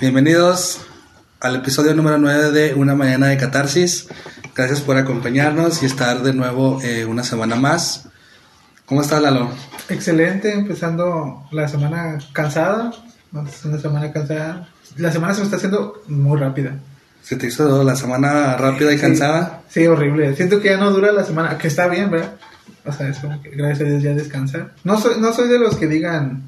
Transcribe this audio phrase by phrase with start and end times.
[0.00, 0.80] Bienvenidos
[1.40, 4.08] al episodio número 9 de Una Mañana de Catarsis.
[4.54, 8.08] Gracias por acompañarnos y estar de nuevo eh, una semana más.
[8.84, 9.50] ¿Cómo estás, Lalo?
[9.88, 12.92] Excelente, empezando la semana cansada.
[13.32, 14.68] Una semana cansada.
[14.96, 16.74] La semana se me está haciendo muy rápida.
[17.22, 19.02] ¿Se te hizo la semana rápida y Sí.
[19.02, 19.62] cansada?
[19.68, 20.36] Sí, horrible.
[20.36, 22.36] Siento que ya no dura la semana, que está bien, ¿verdad?
[22.84, 24.72] O sea, es como que gracias a Dios ya descansar.
[24.84, 26.42] No soy, no soy de los que digan,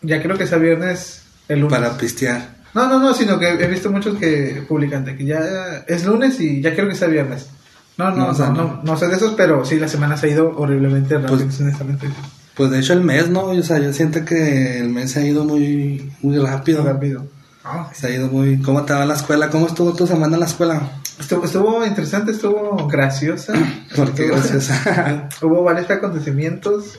[0.00, 1.78] ya creo que sea viernes el lunes.
[1.78, 2.56] Para pistear.
[2.74, 5.40] No, no, no, sino que he visto muchos que publican de que ya
[5.86, 7.48] es lunes y ya quiero que sea viernes.
[7.96, 10.16] No, no, No, o sea, no, no, no soy de esos, pero sí, la semana
[10.16, 12.08] se ha ido horriblemente rápido, Pues- honestamente.
[12.54, 13.42] Pues de hecho el mes, ¿no?
[13.46, 16.82] O sea, yo siento que el mes se ha ido muy, muy rápido.
[16.84, 17.24] Rápido.
[17.64, 18.60] Ah, Se ha ido muy...
[18.62, 19.48] ¿Cómo te va la escuela?
[19.50, 20.80] ¿Cómo estuvo tu semana en la escuela?
[21.20, 23.52] Estuvo, estuvo interesante, estuvo graciosa.
[23.96, 25.28] ¿Por qué Estuvo- graciosa?
[25.42, 26.98] Hubo varios acontecimientos.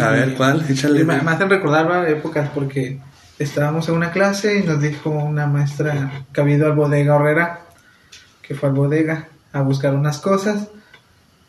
[0.00, 0.64] A ver, ¿cuál?
[0.68, 1.04] Échale.
[1.04, 3.00] Me, me hacen recordar varias épocas porque
[3.38, 7.60] estábamos en una clase y nos dijo una maestra que había ido al bodega horrera,
[8.42, 10.68] que fue al bodega a buscar unas cosas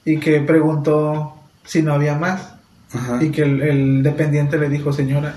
[0.06, 2.54] y que preguntó si no había más
[2.94, 3.24] Ajá.
[3.24, 5.34] y que el, el dependiente le dijo señora.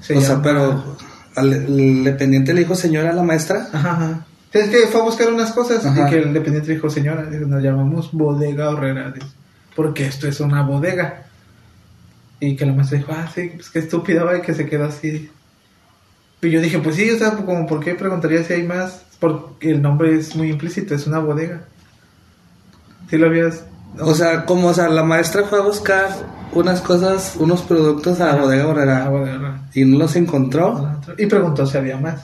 [0.00, 0.96] se O sea, pero...
[1.34, 3.68] al- ¿El dependiente le dijo señora a la maestra?
[3.72, 4.26] Ajá, ajá.
[4.52, 6.06] Es que fue a buscar unas cosas Ajá.
[6.06, 9.12] y que el dependiente dijo, señora, nos llamamos bodega horrera,
[9.74, 11.24] porque esto es una bodega.
[12.40, 14.84] Y que la maestra dijo, ah, sí, pues qué estúpida, va, y que se quedó
[14.86, 15.30] así.
[16.46, 19.02] Y yo dije, pues sí, o sea, como, ¿por qué preguntaría si hay más?
[19.18, 21.62] Porque el nombre es muy implícito, es una bodega.
[23.10, 23.64] ¿Sí lo habías...?
[23.98, 26.08] O sea, como, o sea, la maestra fue a buscar
[26.52, 29.68] unas cosas, unos productos a la bodega horrera.
[29.74, 31.00] y no los encontró.
[31.16, 32.22] Y preguntó si había más.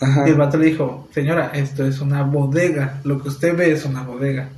[0.00, 0.24] Ajá.
[0.26, 3.00] Y el vato le dijo, señora, esto es una bodega.
[3.04, 4.50] Lo que usted ve es una bodega.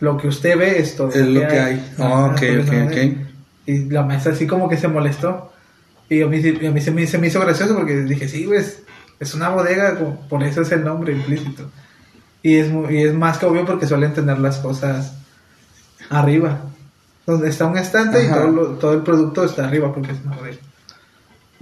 [0.00, 1.92] Lo que usted ve es todo Es lo que hay.
[1.98, 3.28] Ajá, Ah, ok, todo es ok, ok.
[3.66, 5.50] Y la maestra así como que se molestó.
[6.08, 8.82] Y a mí, a mí se, me, se me hizo gracioso porque dije, sí, pues,
[9.20, 11.70] es una bodega, como- por eso es el nombre implícito.
[12.42, 15.12] Y es, mu- y es más que obvio porque suelen tener las cosas
[16.10, 16.60] arriba.
[17.26, 20.36] Donde está un estante y todo, lo- todo el producto está arriba porque es una
[20.36, 20.56] bodega.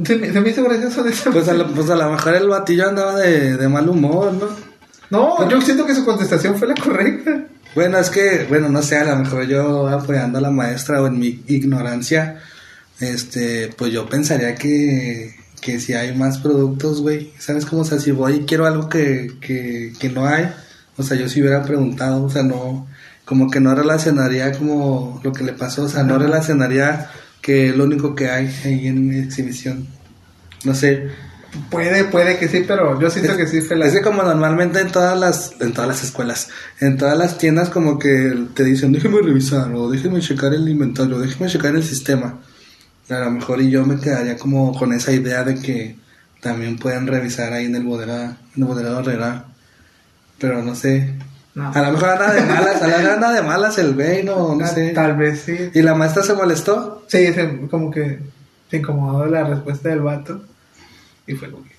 [0.04, 2.34] Se me, se me hizo gracioso de esa Pues a, lo, pues a lo mejor
[2.34, 4.46] el batillo andaba de, de mal humor, ¿no?
[5.08, 7.44] No, yo siento que su contestación fue la correcta.
[7.74, 11.06] Bueno, es que, bueno, no sé, a lo mejor yo apoyando a la maestra o
[11.06, 12.40] en mi ignorancia,
[13.00, 17.82] este, pues yo pensaría que, que si hay más productos, güey, ¿sabes cómo?
[17.82, 20.50] O sea, si voy y quiero algo que, que, que no hay,
[20.96, 22.86] o sea, yo si hubiera preguntado, o sea, no,
[23.24, 27.10] como que no relacionaría como lo que le pasó, o sea, no relacionaría
[27.42, 29.86] que es lo único que hay ahí en mi exhibición.
[30.64, 31.10] No sé,
[31.70, 33.86] Puede, puede que sí, pero yo siento que sí fue la...
[33.86, 36.48] es que como normalmente en todas las en todas las escuelas,
[36.80, 41.18] en todas las tiendas como que te dicen, déjeme revisar o déjeme checar el inventario,
[41.18, 42.40] déjeme checar el sistema.
[43.08, 45.96] A lo mejor y yo me quedaría como con esa idea de que
[46.40, 48.24] también pueden revisar ahí en el bodega,
[48.56, 49.44] en el bodega Herrera.
[50.38, 51.14] Pero no sé.
[51.54, 51.70] No.
[51.72, 54.54] A lo mejor anda de malas, a lo mejor anda de malas el güey, no,
[54.54, 54.90] no Ah, sé.
[54.90, 55.56] Tal vez sí.
[55.72, 57.04] ¿Y la maestra se molestó?
[57.08, 58.18] Sí, se- como que
[58.70, 60.42] se incomodó de la respuesta del vato.
[61.26, 61.75] Y fue como que...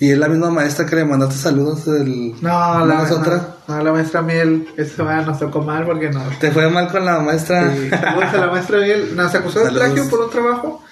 [0.00, 2.34] Y es la misma maestra que le mandaste saludos del...
[2.40, 3.56] No, la, ¿es otra?
[3.66, 6.22] no, no, la maestra Miel, eso ah, nos tocó mal porque no...
[6.38, 7.74] ¿Te fue mal con la maestra?
[7.74, 10.84] Sí, a la maestra Miel nos acusó de plagio por un trabajo.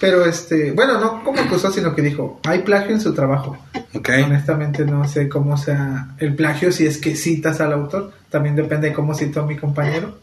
[0.00, 3.56] Pero este, bueno, no como acusó, sino que dijo, hay plagio en su trabajo.
[3.94, 4.08] ok.
[4.24, 8.88] Honestamente no sé cómo sea el plagio, si es que citas al autor, también depende
[8.88, 10.16] de cómo citó a mi compañero.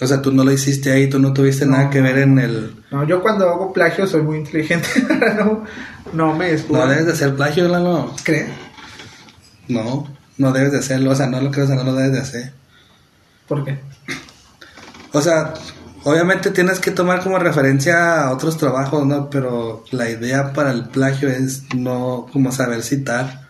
[0.00, 1.72] O sea, tú no lo hiciste ahí, tú no tuviste No.
[1.76, 2.76] nada que ver en el...
[2.90, 4.86] No, yo cuando hago plagio soy muy inteligente,
[5.38, 5.64] no,
[6.12, 6.80] no me escudo.
[6.80, 8.14] No debes de hacer plagio, Lalo.
[8.22, 8.46] ¿Cree?
[9.68, 10.06] No,
[10.38, 11.12] no debes de hacerlo.
[11.12, 12.52] O sea, no lo creo, o sea, no lo debes de hacer.
[13.48, 13.78] ¿Por qué?
[15.12, 15.54] O sea,
[16.04, 19.30] obviamente tienes que tomar como referencia a otros trabajos, ¿no?
[19.30, 23.46] Pero la idea para el plagio es no como saber citar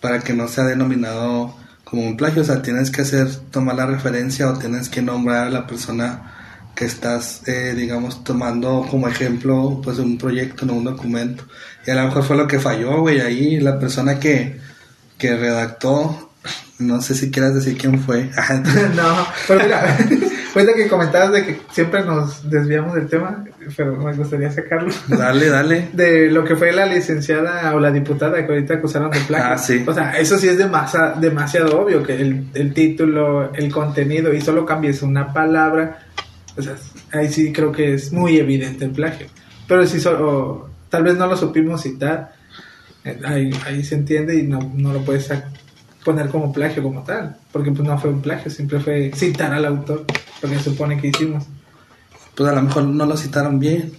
[0.00, 1.54] para que no sea denominado
[1.88, 2.42] como un plagio.
[2.42, 6.34] O sea, tienes que hacer, tomar la referencia o tienes que nombrar a la persona
[6.74, 11.44] que estás, eh, digamos, tomando como ejemplo, pues, un proyecto, no un documento.
[11.86, 14.60] Y a lo mejor fue lo que falló, güey, ahí la persona que,
[15.18, 16.30] que redactó,
[16.78, 18.30] no sé si quieras decir quién fue.
[18.94, 19.98] no, pero mira,
[20.54, 23.44] ahorita que comentabas de que siempre nos desviamos del tema,
[23.76, 24.92] pero me gustaría sacarlo.
[25.08, 25.88] dale, dale.
[25.92, 29.46] De lo que fue la licenciada o la diputada que ahorita acusaron de plagio.
[29.52, 29.84] Ah, sí.
[29.86, 34.40] O sea, eso sí es demasa- demasiado obvio, que el, el título, el contenido y
[34.40, 35.98] solo cambies una palabra.
[36.56, 36.74] O sea,
[37.12, 39.26] ahí sí creo que es muy evidente el plagio.
[39.66, 42.32] Pero si solo, tal vez no lo supimos citar,
[43.04, 45.44] eh, ahí, ahí se entiende y no, no lo puedes sac-
[46.04, 49.64] poner como plagio como tal, porque pues no fue un plagio, siempre fue citar al
[49.66, 50.04] autor,
[50.42, 51.44] lo que se supone que hicimos.
[52.34, 53.92] Pues a lo mejor no lo citaron bien.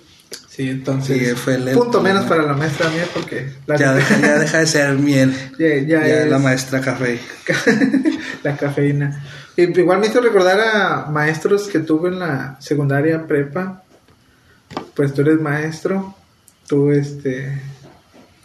[0.47, 1.21] Sí, entonces.
[1.21, 3.53] Y fue el- punto menos para la maestra mía porque.
[3.65, 5.33] La, Ya deja, ya deja de ser miel.
[5.59, 7.19] ya, ya Ya, es la maestra café.
[8.43, 9.23] la cafeína.
[9.55, 13.83] Y igual me hizo recordar a maestros que tuve en la secundaria prepa.
[14.95, 16.15] Pues tú eres maestro.
[16.67, 17.61] Tú, este.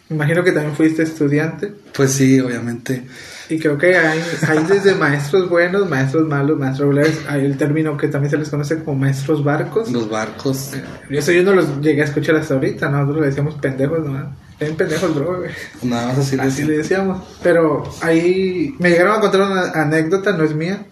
[0.09, 1.73] Imagino que también fuiste estudiante.
[1.95, 3.03] Pues sí, obviamente.
[3.49, 7.19] Y creo que hay, hay desde maestros buenos, maestros malos, maestros regulares.
[7.27, 9.91] Hay el término que también se les conoce como maestros barcos.
[9.91, 10.71] Los barcos.
[11.09, 12.89] Y eso yo no los llegué a escuchar hasta ahorita.
[12.89, 14.35] Nosotros le decíamos pendejos, ¿no?
[14.59, 15.39] Ven pendejos, bro.
[15.39, 15.51] güey.
[15.83, 17.23] Nada más así, Así de le decíamos.
[17.41, 20.85] Pero ahí me llegaron a contar una anécdota, no es mía.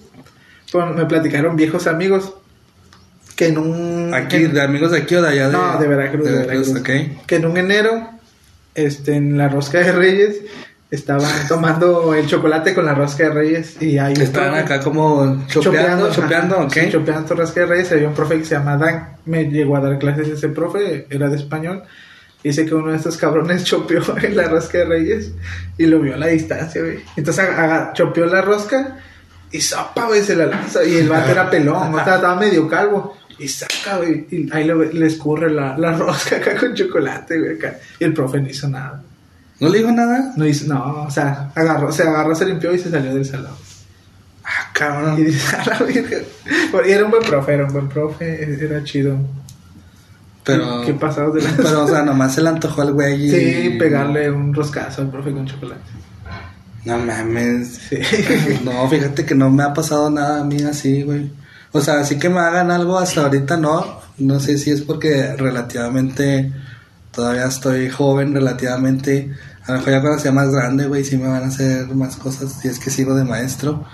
[0.71, 2.33] Pero me platicaron viejos amigos
[3.35, 4.11] que en un.
[4.13, 5.47] Aquí, en- de amigos de aquí o de allá.
[5.49, 6.69] De, no, de Veracruz, de Veracruz.
[6.69, 6.89] ok.
[7.27, 8.09] Que en un enero,
[8.75, 10.37] este, en la rosca de Reyes,
[10.91, 13.81] estaban tomando el chocolate con la rosca de Reyes.
[13.81, 16.73] Y ahí Estaban acá como chopeando, chopeando, ok.
[16.73, 17.91] sí, chopeando rosca de Reyes.
[17.91, 19.17] Había un profe que se llama Dan.
[19.25, 21.83] Me llegó a dar clases ese profe, era de español.
[22.43, 25.31] Dice que uno de estos cabrones chopeó en la rosca de Reyes
[25.77, 26.99] y lo vio a la distancia, güey.
[27.15, 28.97] Entonces aga- chopeó la rosca
[29.49, 30.83] y sopa, güey, se la lanza.
[30.83, 33.15] Y el vato era pelón, o sea, estaba medio calvo.
[33.43, 37.55] Y saca, güey, y ahí le, le escurre la, la rosca acá con chocolate, güey,
[37.57, 37.77] acá.
[37.99, 39.01] Y el profe no hizo nada.
[39.59, 40.33] ¿No le dijo nada?
[40.35, 43.53] No hizo, no, o sea, agarró, se agarró, se limpió y se salió del salón.
[44.43, 45.19] Ah, cabrón.
[45.19, 46.23] Y dice, a la virgen.
[46.85, 49.17] Y era un buen profe, era un buen profe, era chido.
[50.43, 50.81] Pero.
[50.85, 53.25] ¿Qué pasados de la Pero, o sea, nomás se le antojó al güey.
[53.27, 55.81] y- Sí, pegarle un roscazo al profe con chocolate.
[56.85, 57.79] No mames.
[57.89, 57.97] Sí.
[58.65, 61.31] No, fíjate que no me ha pasado nada a mí así, güey.
[61.73, 63.99] O sea, así que me hagan algo hasta ahorita no.
[64.19, 66.51] No sé si es porque relativamente
[67.11, 69.31] todavía estoy joven, relativamente.
[69.65, 72.15] A lo mejor ya cuando sea más grande, güey, sí me van a hacer más
[72.17, 73.85] cosas si es que sigo de maestro.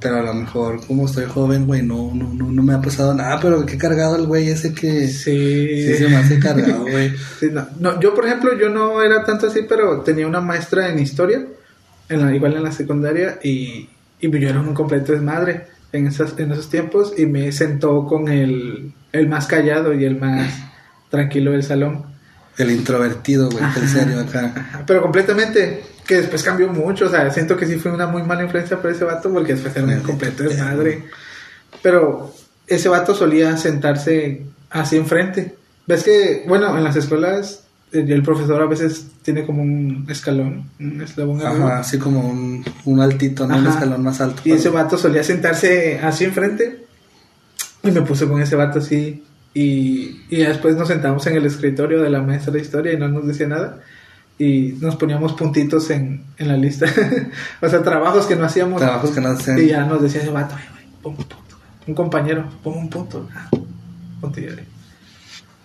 [0.00, 3.14] Pero a lo mejor como estoy joven, güey, no, no, no, no me ha pasado
[3.14, 3.38] nada.
[3.38, 5.94] Pero qué cargado el güey ese que sí, Sí.
[5.94, 7.14] se me hace cargado, güey.
[7.38, 10.88] Sí, no, no, yo, por ejemplo, yo no era tanto así, pero tenía una maestra
[10.88, 11.44] en historia,
[12.08, 13.88] en la, igual en la secundaria, y,
[14.20, 18.28] y yo era un completo desmadre en, esas, en esos tiempos, y me sentó con
[18.28, 20.52] el, el más callado y el más
[21.10, 22.04] tranquilo del salón.
[22.56, 24.82] El introvertido, güey, en serio acá.
[24.86, 28.42] Pero completamente, que después cambió mucho, o sea, siento que sí fue una muy mala
[28.42, 31.04] influencia para ese vato, porque después era un completo desmadre.
[31.82, 32.34] Pero
[32.66, 35.56] ese vato solía sentarse así enfrente.
[35.86, 41.00] Ves que, bueno, en las escuelas el profesor a veces tiene como un escalón, un
[41.02, 41.66] eslabón arriba.
[41.66, 43.56] Ajá, así como un, un altito, ¿no?
[43.56, 44.42] Un escalón más alto.
[44.44, 46.84] Y ese vato solía sentarse así enfrente.
[47.82, 49.24] Y me puse con ese vato así.
[49.54, 53.08] Y, y después nos sentamos en el escritorio de la maestra de historia y no
[53.08, 53.80] nos decía nada.
[54.38, 56.86] Y nos poníamos puntitos en, en la lista.
[57.60, 58.80] o sea, trabajos que no hacíamos.
[58.80, 59.58] Trabajos que no hacen.
[59.58, 61.36] Y ya nos decía ese vato, "Oye, güey, pon un punto.
[61.88, 63.28] Un compañero, pon un punto.
[63.34, 63.48] Ah,
[64.20, 64.48] punto y.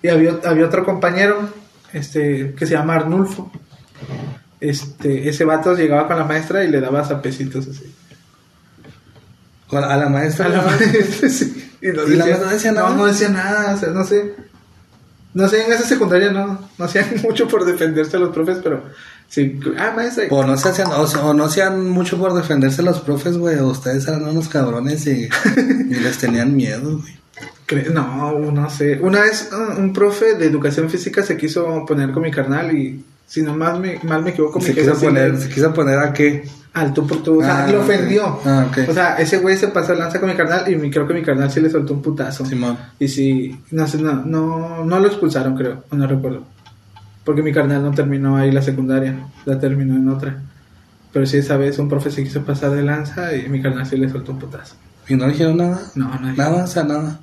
[0.02, 1.50] Y había, había otro compañero
[1.96, 3.50] este, que se llama Arnulfo.
[4.60, 7.94] Este, ese vato llegaba con la maestra y le daba zapecitos así.
[9.72, 10.48] A la maestra.
[10.48, 11.72] A la maestra, sí.
[11.82, 12.90] Y, no ¿Y la maestra no decía nada?
[12.90, 14.36] No, no decía nada, o sea, no sé.
[15.34, 18.84] No sé, en esa secundaria no, no hacían mucho por defenderse a los profes, pero
[19.30, 19.58] sí.
[19.78, 20.26] Ah, maestra.
[20.32, 23.58] O no se hacían, o, o no hacían mucho por defenderse los profes, güey.
[23.62, 25.30] Ustedes eran unos cabrones y,
[25.90, 27.25] y les tenían miedo, güey.
[27.94, 29.00] No, no sé.
[29.02, 33.04] Una vez uh, un profe de educación física se quiso poner con mi carnal y
[33.28, 36.14] si no mal me, mal me equivoco, me Se quiso poner, se quiso poner a
[36.14, 36.48] qué.
[36.74, 37.40] al tú por tú.
[37.40, 38.40] O sea, Ah, lo ofendió.
[38.46, 38.90] Ah, ok.
[38.90, 41.50] O sea, ese güey se pasó lanza con mi carnal y creo que mi carnal
[41.50, 42.46] sí le soltó un putazo.
[42.46, 42.78] Simón.
[43.00, 46.44] Y sí, no sé, no, no, no lo expulsaron, creo, o no recuerdo.
[47.24, 50.40] Porque mi carnal no terminó ahí la secundaria, la terminó en otra.
[51.12, 53.98] Pero sí, esa vez un profe se quiso pasar de lanza y mi carnal sí
[53.98, 54.76] le soltó un putazo.
[55.08, 55.82] ¿Y no dijeron nada?
[55.96, 56.34] No, no.
[56.34, 57.20] Nada, o sea, nada.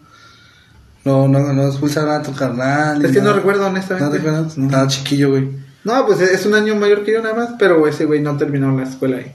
[1.04, 3.04] No, no, no expulsaron a tu carnal.
[3.04, 3.36] Es que no nada.
[3.36, 4.18] recuerdo, honestamente.
[4.20, 4.42] ¿No?
[4.56, 4.64] No.
[4.66, 5.48] Estaba chiquillo, güey.
[5.84, 8.70] No, pues es un año mayor que yo nada más, pero ese güey no terminó
[8.76, 9.34] la escuela ahí.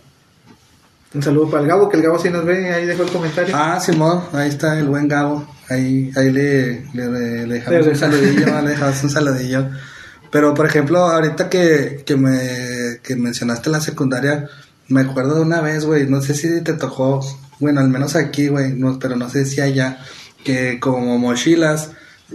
[1.13, 3.55] Un saludo para el Gabo, que el Gabo sí nos ve, ahí dejó el comentario.
[3.57, 5.47] Ah, Simón, ahí está el buen Gabo.
[5.69, 9.69] Ahí, ahí le, le, le- le dejamos un saludillo, le dejamos un saludillo.
[10.31, 14.47] Pero, por ejemplo, ahorita que, que me que mencionaste la secundaria,
[14.89, 17.25] me acuerdo de una vez, güey, no sé si te tocó,
[17.59, 20.00] bueno, al menos aquí, güey, no, pero no sé si allá,
[20.44, 21.91] que como mochilas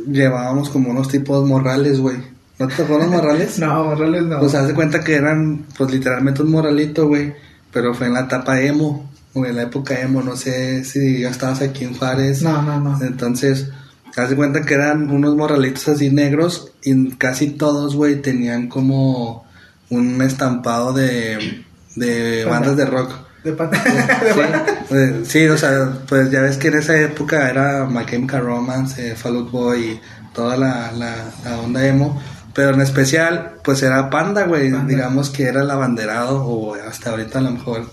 [0.06, 2.16] llevábamos como unos tipos morrales, güey.
[2.58, 3.58] ¿No te tocó los morrales?
[3.58, 4.38] No, Morales no.
[4.38, 7.34] Pues haz de cuenta que eran, pues literalmente un moralito, güey.
[7.72, 10.22] Pero fue en la etapa emo, o en la época emo.
[10.22, 12.42] No sé si ya estabas aquí en Juárez.
[12.42, 13.02] no, no, no.
[13.02, 13.70] Entonces,
[14.16, 16.72] haz de cuenta que eran unos morralitos así negros.
[16.84, 19.44] Y casi todos, güey, tenían como
[19.90, 21.64] un estampado de,
[21.96, 22.60] de Banda.
[22.60, 23.12] bandas de rock.
[23.44, 23.52] De.
[23.52, 28.44] Sí, eh, sí, o sea, pues ya ves que en esa época era My Chemical
[28.44, 30.00] Romance, eh, Fall Out Boy,
[30.32, 32.22] toda la, la, la onda emo.
[32.54, 34.70] Pero en especial, pues era Panda, güey.
[34.86, 37.86] Digamos que era el abanderado, o hasta ahorita a lo mejor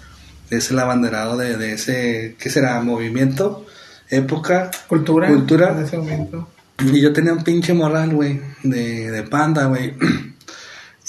[0.50, 2.80] es el abanderado de, de ese, ¿qué será?
[2.82, 3.66] Movimiento,
[4.10, 4.70] época.
[4.88, 5.28] Cultura.
[5.28, 5.72] Cultura.
[5.72, 6.48] En ese momento.
[6.80, 9.96] Y yo tenía un pinche morral, güey, de, de panda, güey.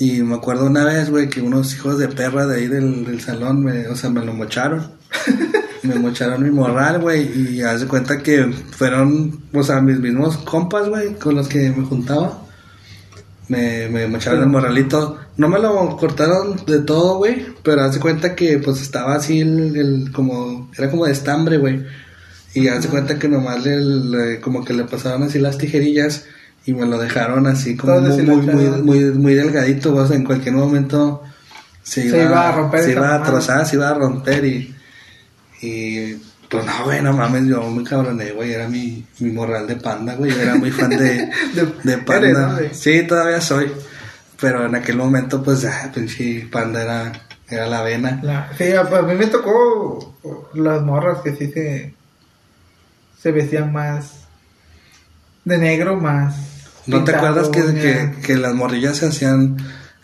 [0.01, 3.21] Y me acuerdo una vez, güey, que unos hijos de perra de ahí del, del
[3.21, 4.91] salón, me, o sea, me lo mocharon.
[5.83, 10.39] me mocharon mi morral, güey, y haz de cuenta que fueron, o sea, mis mismos
[10.39, 12.43] compas, güey, con los que me juntaba.
[13.49, 15.19] Me, me mocharon el morralito.
[15.37, 19.41] No me lo cortaron de todo, güey, pero haz de cuenta que, pues, estaba así
[19.41, 21.85] el, el como, era como de estambre, güey.
[22.55, 26.25] Y haz de cuenta que nomás le, le- como que le pasaron así las tijerillas
[26.67, 28.37] y me lo dejaron así como muy,
[28.83, 31.23] muy, muy, delgadito, o sea, en cualquier momento
[31.83, 34.75] se Se iba, iba a romper se iba a trozar, se iba a romper y,
[35.63, 36.15] y
[36.49, 40.15] pues no, güey, no mames, yo me cabroné, güey, era mi, mi morral de panda,
[40.17, 40.97] güey, yo era muy fan de,
[41.55, 42.61] De- de eres, panda.
[42.73, 43.73] Sí, todavía soy,
[44.41, 47.13] pero en aquel momento, pues, ah, pinche panda era,
[47.49, 48.21] era la vena.
[48.23, 50.15] La- sí, a, a mí me tocó
[50.55, 51.95] las morras que sí se,
[53.21, 54.15] se vestían más
[55.45, 56.35] de negro, más.
[56.91, 59.57] ¿No te acuerdas que, que, que las morrillas se hacían,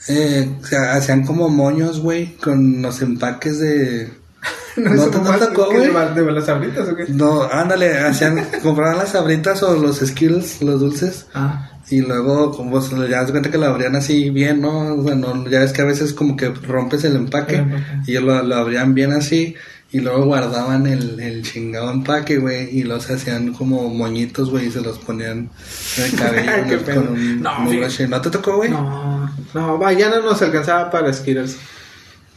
[0.08, 4.10] eh, se hacían como moños, güey, con los empaques de...
[4.76, 5.86] No, ¿No te- no tocó, güey?
[6.14, 7.06] de, las sabritas o qué?
[7.08, 12.82] No, ándale, hacían, compraban las sabritas o los skills, los dulces, Ah, y luego, como
[12.82, 14.94] se ya das cuenta que lo abrían así bien, ¿no?
[14.96, 17.84] O sea, no, ya ves que a veces como que rompes el empaque, El empaque.
[18.06, 19.54] y ellos lo, lo abrían bien así,
[19.96, 24.70] y luego guardaban el, el chingado empaque, güey, y los hacían como moñitos, güey, y
[24.70, 25.48] se los ponían
[25.96, 27.00] en el cabello Qué con pedo.
[27.12, 28.10] un, No, un.
[28.10, 28.70] ¿No te tocó, güey?
[28.70, 31.56] no, no, vaya, no nos alcanzaba para Skittles.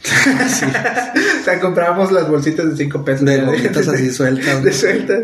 [0.02, 3.26] o sea, comprábamos las bolsitas de 5 pesos.
[3.26, 4.62] De ya, gomitas así sueltas.
[4.64, 5.20] De sueltas.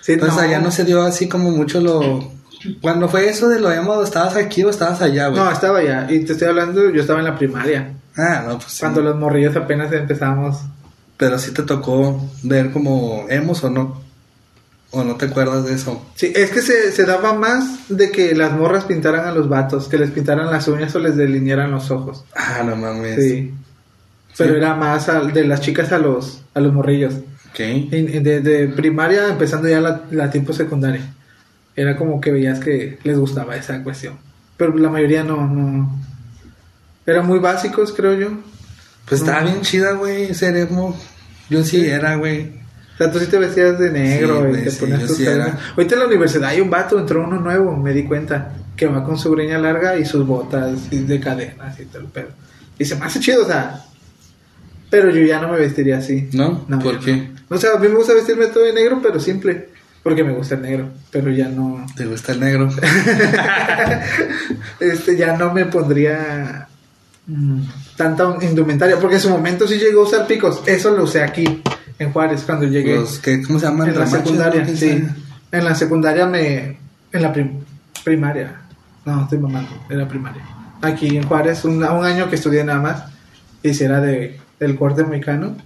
[0.00, 0.40] Sí, Pues no.
[0.40, 2.30] allá no se dio así como mucho lo...
[2.80, 5.40] Cuando fue eso de lo emo, ¿estabas aquí o estabas allá, güey?
[5.40, 6.06] No, estaba allá.
[6.10, 7.92] Y te estoy hablando, yo estaba en la primaria.
[8.16, 8.80] Ah, no, pues sí.
[8.80, 10.58] Cuando los morrillos apenas empezábamos.
[11.18, 14.00] Pero sí te tocó ver como emos o no.
[14.90, 16.02] ¿O no te acuerdas de eso?
[16.14, 19.86] Sí, es que se, se daba más de que las morras pintaran a los vatos,
[19.86, 22.24] que les pintaran las uñas o les delinearan los ojos.
[22.34, 23.16] Ah, no mames.
[23.22, 23.52] Sí.
[24.38, 27.12] Pero era más al- de las chicas a los, a los morrillos.
[27.50, 27.60] Ok.
[27.60, 31.02] Y- y De, de primaria empezando ya la, la tipo secundaria.
[31.76, 34.14] Era como que veías que les gustaba esa cuestión.
[34.56, 36.00] Pero la mayoría no, no.
[37.04, 38.28] Eran muy básicos, creo yo.
[39.08, 40.98] Pues estaba bien chida, güey, ser emo.
[41.48, 42.58] Yo sí era, güey.
[42.94, 45.16] O sea, tú sí te vestías de negro Sí, güey, te sí, ponías yo tus
[45.16, 45.26] sí.
[45.26, 49.04] Ahorita en la universidad hay un vato, entró uno nuevo, me di cuenta, que va
[49.04, 52.28] con su greña larga y sus botas y de cadenas y todo el pedo.
[52.78, 53.84] Y se me hace chido, o sea.
[54.90, 56.28] Pero yo ya no me vestiría así.
[56.32, 56.66] ¿No?
[56.66, 57.16] ¿Por ya qué?
[57.48, 57.56] no.
[57.56, 59.68] O sea, a mí me gusta vestirme todo de negro, pero simple.
[60.02, 60.88] Porque me gusta el negro.
[61.10, 61.84] Pero ya no.
[61.96, 62.70] ¿Te gusta el negro?
[64.80, 66.68] Este, ya no me pondría.
[67.96, 68.98] Tanta indumentaria.
[68.98, 70.62] Porque en su momento sí llegó a usar picos.
[70.66, 71.62] Eso lo usé aquí,
[71.98, 72.96] en Juárez, cuando llegué.
[72.96, 73.88] Los que, ¿Cómo se llaman?
[73.90, 74.66] En la secundaria, ¿no?
[74.66, 75.04] ¿Quién sí.
[75.52, 76.78] En la secundaria me...
[77.12, 77.60] En la prim-
[78.04, 78.60] primaria.
[79.04, 79.70] No, estoy mamando.
[79.88, 80.42] En la primaria.
[80.82, 83.02] Aquí en Juárez, un, un año que estudié nada más.
[83.62, 85.56] Hiciera de, del corte mexicano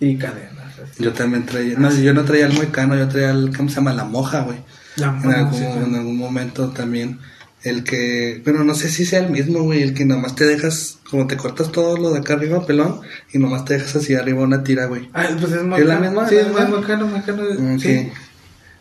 [0.00, 0.78] y cadenas.
[0.82, 1.02] así.
[1.02, 1.78] Yo también traía...
[1.78, 3.56] No, yo no traía el moicano, yo traía el...
[3.56, 3.92] ¿Cómo se llama?
[3.92, 4.58] La moja, güey.
[4.96, 7.18] La En algún, en algún momento también.
[7.66, 8.40] El que...
[8.44, 9.82] Bueno, no sé si sea el mismo, güey.
[9.82, 10.98] El que nomás te dejas...
[11.10, 13.00] Como te cortas todo lo de acá arriba, pelón.
[13.32, 15.10] Y nomás te dejas así arriba una tira, güey.
[15.12, 16.28] Ah, pues es, ¿Es la misma?
[16.28, 16.64] Sí, ¿La es misma?
[16.66, 17.42] muy mexicano, mexicano.
[17.58, 18.12] Mm, sí.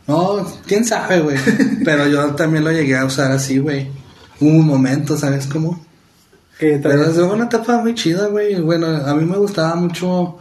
[0.05, 1.35] No, quién sabe, güey.
[1.83, 3.87] Pero yo también lo llegué a usar así, güey.
[4.39, 5.83] Hubo un momento, ¿sabes cómo?
[6.59, 8.61] Que Pero es una etapa muy chida, güey.
[8.61, 10.37] Bueno, a mí me gustaba mucho,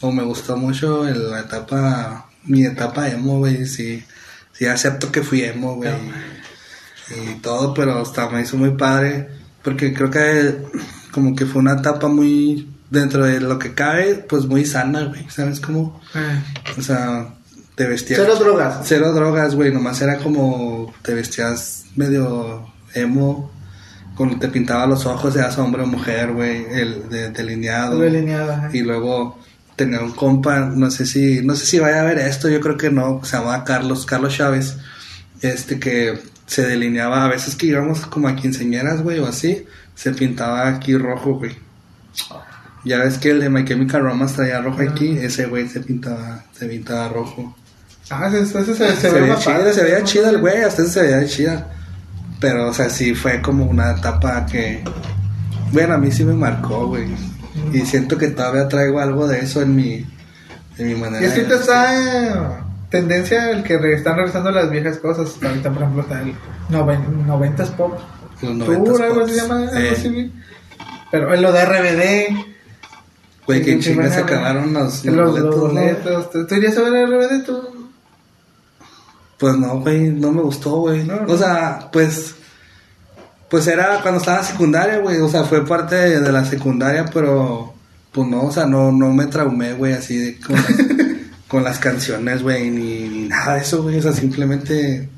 [0.00, 3.66] o me gustó mucho la etapa, mi etapa emo, güey.
[3.66, 4.02] Sí,
[4.52, 5.92] sí acepto que fui emo, güey.
[7.10, 9.28] Y todo, pero hasta me hizo muy padre.
[9.62, 10.56] Porque creo que
[11.10, 15.26] como que fue una etapa muy, dentro de lo que cabe, pues muy sana, güey.
[15.30, 16.00] ¿Sabes cómo?
[16.14, 16.42] Ah,
[16.78, 17.34] O sea,
[17.74, 18.20] te vestías...
[18.22, 18.80] Cero drogas.
[18.84, 23.50] Cero drogas, güey, nomás era como te vestías medio emo,
[24.16, 27.98] cuando te pintaba los ojos, eras hombre o mujer, güey, el de- delineado.
[27.98, 28.70] Delineado, ajá.
[28.72, 29.40] Y luego
[29.76, 32.76] tenía un compa, no sé si, no sé si vaya a ver esto, yo creo
[32.76, 34.76] que no, se llamaba Carlos, Carlos Chávez,
[35.40, 40.12] este que se delineaba, a veces que íbamos como a quinceñeras, güey, o así, se
[40.12, 41.56] pintaba aquí rojo, güey.
[42.84, 46.44] Ya ves que el de My Chemical Romance traía rojo aquí, ese güey se pintaba,
[46.52, 47.56] se pintaba rojo.
[48.10, 50.62] Ah, ese, ese se, se, Se, ve veía padre, se veía más chida el güey,
[50.62, 51.70] hasta ese se veía chida.
[52.40, 54.84] Pero, o sea, sí fue como una etapa que,
[55.72, 57.08] bueno, a mí sí me marcó, güey.
[57.72, 60.06] Y siento que todavía traigo algo de eso en mi,
[60.76, 62.63] en mi manera Y es que te está,
[62.98, 65.34] tendencia el que re- están regresando las viejas cosas.
[65.42, 66.34] Ahorita, por ejemplo, está el
[66.68, 67.98] noven, 90s pop.
[68.42, 69.56] Los Tour, 90s algo se llama.
[69.60, 70.32] algo Eh, así.
[71.10, 72.44] Pero en lo de RBD.
[73.46, 75.80] Güey, que en Sí, chinga se acabaron los, Los, los los boletos, ¿no?
[75.80, 76.30] boletos.
[76.48, 77.62] ¿Tú, irías a ver RBD tú?
[79.38, 81.04] Pues no, güey, no me gustó, güey.
[81.04, 81.20] No.
[81.28, 82.34] O sea, pues.
[83.50, 85.18] Pues era cuando estaba en secundaria, güey.
[85.20, 87.72] O sea, fue parte de, de la secundaria, pero.
[88.12, 90.66] Pues no, o sea, no, no me traumé, güey, así de con las,
[91.54, 93.98] con las canciones, güey, ni, ni nada de eso, güey.
[93.98, 95.08] O sea, simplemente.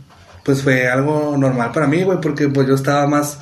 [0.44, 3.38] Pues fue algo normal para mí, güey, porque pues yo estaba más.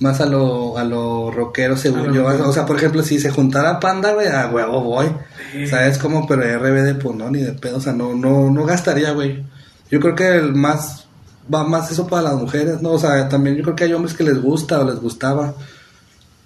[0.00, 2.22] Más a lo, a lo rockero, según yo.
[2.22, 2.48] rockero.
[2.50, 5.06] O sea, por ejemplo, si se juntara Panda, güey, a huevo voy.
[5.52, 5.66] Sí.
[5.66, 6.24] ¿Sabes cómo?
[6.26, 7.78] Pero RBD, pues no, ni de pedo.
[7.78, 9.42] O sea, no, no, no gastaría, güey.
[9.90, 11.08] Yo creo que el más
[11.52, 12.90] va más eso para las mujeres, ¿no?
[12.90, 15.54] O sea, también yo creo que hay hombres que les gusta o les gustaba.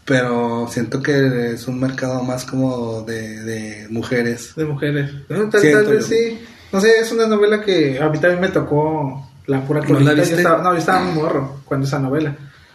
[0.05, 4.53] Pero siento que es un mercado más como de, de mujeres.
[4.57, 5.11] De mujeres.
[5.29, 6.41] No, tal, vez sí.
[6.73, 10.13] No sé, es una novela que a mí también me tocó la pura ¿No cronita.
[10.15, 12.35] la Yo estaba, no, yo estaba muy morro cuando esa novela.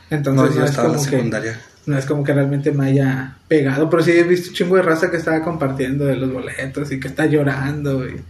[0.10, 1.62] Entonces No, no, yo es estaba en la como que secundaria.
[1.86, 4.84] no es como que realmente me haya pegado, pero sí he visto un chingo de
[4.84, 8.08] raza que estaba compartiendo de los boletos y que está llorando.
[8.08, 8.22] Y...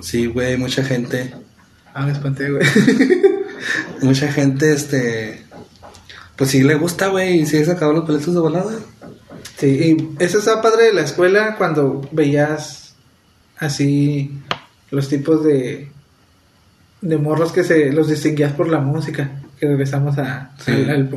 [0.00, 1.34] Sí, güey, mucha gente.
[1.92, 2.64] Ah, me espanté, güey.
[4.00, 5.42] Mucha gente, este.
[6.36, 8.72] Pues sí le gusta, güey, y sí he sacado los boletos de volada.
[9.58, 9.66] Sí,
[10.18, 12.94] y eso está padre de la escuela cuando veías
[13.58, 14.38] así
[14.90, 15.90] los tipos de
[17.00, 20.70] de morros que se los distinguías por la música, que regresamos a, Sí.
[20.70, 21.10] al, al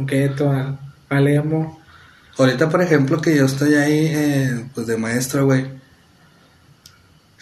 [0.50, 0.80] al,
[1.10, 1.80] al emo.
[2.38, 5.66] Ahorita, por ejemplo, que yo estoy ahí, eh, pues de maestro, güey.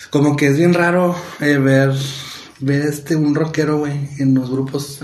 [0.10, 1.94] Como que es bien raro eh, ver,
[2.66, 5.00] ver este, un rockero, güey, en los grupos.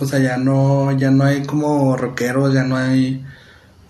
[0.00, 3.24] O sea, ya no, ya no hay como rockeros, ya no hay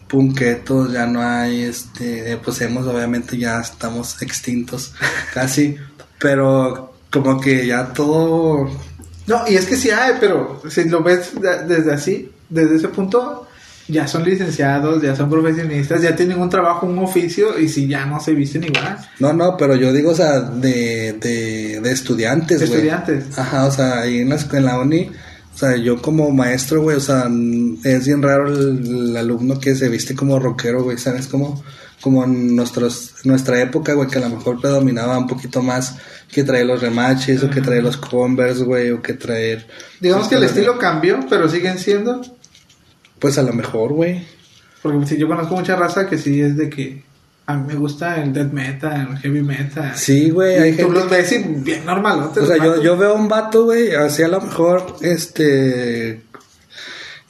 [0.08, 4.94] punquetos, ya no hay, este, eh, pues hemos, obviamente ya estamos extintos,
[5.34, 5.76] casi.
[6.18, 8.68] Pero como que ya todo,
[9.26, 12.88] No, y es que sí hay, pero si lo ves de- desde así, desde ese
[12.88, 13.46] punto,
[13.88, 18.06] ya son licenciados, ya son profesionistas, ya tienen un trabajo, un oficio, y si ya
[18.06, 18.98] no se visten igual.
[19.18, 22.78] no, no, pero yo digo, o sea, de, de, de estudiantes, De güey.
[22.78, 23.38] estudiantes.
[23.38, 25.10] Ajá, o sea, ahí en la, en la uni,
[25.54, 27.30] o sea, yo como maestro, güey, o sea,
[27.84, 31.26] es bien raro el, el alumno que se viste como rockero, güey, ¿sabes?
[31.26, 31.62] Como,
[32.00, 35.96] como en nuestros, nuestra época, güey, que a lo mejor predominaba un poquito más
[36.32, 39.66] que traer los remaches, o que traer los Converse, güey, o que traer...
[40.00, 42.20] Digamos que el pues, estilo cambió, pero siguen siendo.
[43.24, 44.22] Pues a lo mejor, güey.
[44.82, 47.04] Porque si yo conozco mucha raza que sí es de que
[47.46, 49.92] a mí me gusta el death metal, el heavy metal.
[49.96, 50.92] Sí, güey, hay tú gente...
[50.92, 52.42] los ves y bien normalotes.
[52.42, 56.20] O sea, yo, yo veo a un vato, güey, así a lo mejor, este...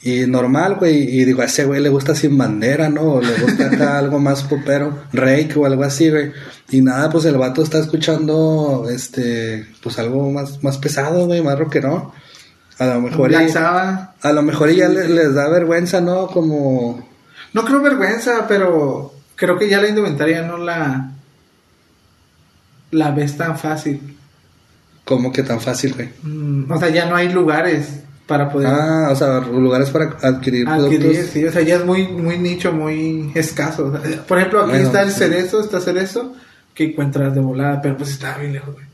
[0.01, 3.13] Y normal, güey, y digo, a ese güey le gusta sin bandera, ¿no?
[3.13, 6.33] O le gusta acá algo más popero, reik o algo así, güey.
[6.71, 11.57] Y nada, pues el vato está escuchando, este, pues algo más, más pesado, güey, más
[11.57, 12.11] rockero.
[12.79, 14.15] A lo mejor, Black Sabbath.
[14.25, 16.27] a lo mejor ya le- les da vergüenza, ¿no?
[16.27, 17.07] Como,
[17.53, 21.11] No creo vergüenza, pero creo que ya la indumentaria no la
[22.91, 24.17] la ves tan fácil.
[25.03, 26.09] como que tan fácil, güey.
[26.23, 30.67] Mm, o sea, ya no hay lugares para poder Ah, o sea, lugares para adquirir,
[30.67, 31.29] adquirir, productos.
[31.31, 33.85] sí, o sea, ya es muy muy nicho, muy escaso.
[33.85, 35.19] O sea, por ejemplo, aquí Bueno, está el sí.
[35.19, 36.33] cerezo, está cerezo
[36.73, 38.85] que encuentras de volada, pero pues está bien lejos, güey.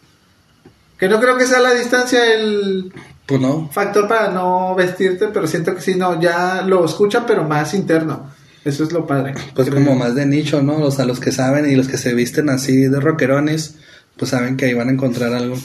[0.97, 2.91] Que no creo que sea la distancia el
[3.25, 3.69] Pues no.
[3.71, 8.29] factor para no vestirte, pero siento que sí, no, ya lo escucha, pero más interno.
[8.63, 9.33] Eso es lo padre.
[9.55, 10.77] Pues Creo como más de nicho, ¿no?
[10.77, 13.75] O sea, los que saben y los que se visten así de rockerones,
[14.17, 15.55] pues saben que ahí van a encontrar algo.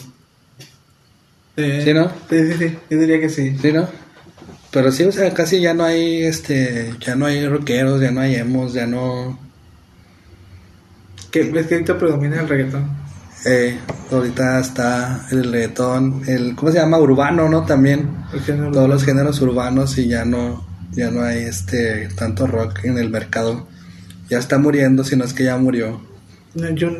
[1.56, 2.10] Eh, ¿Sí, no?
[2.30, 3.56] Sí, sí, sí, yo diría que sí.
[3.60, 3.88] ¿Sí, no?
[4.70, 8.20] Pero sí, o sea, casi ya no hay, este, ya no hay rockeros, ya no
[8.20, 9.38] hay emos, ya no...
[11.30, 13.05] Que ves que ahorita predomina el reggaetón.
[13.48, 13.78] Eh,
[14.10, 16.98] ahorita está el reggaetón, el, ¿cómo se llama?
[16.98, 17.64] Urbano, ¿no?
[17.64, 18.08] También.
[18.72, 23.08] Todos los géneros urbanos y ya no, ya no hay, este, tanto rock en el
[23.08, 23.68] mercado.
[24.28, 26.00] Ya está muriendo, si no es que ya murió.
[26.54, 26.90] No, yo.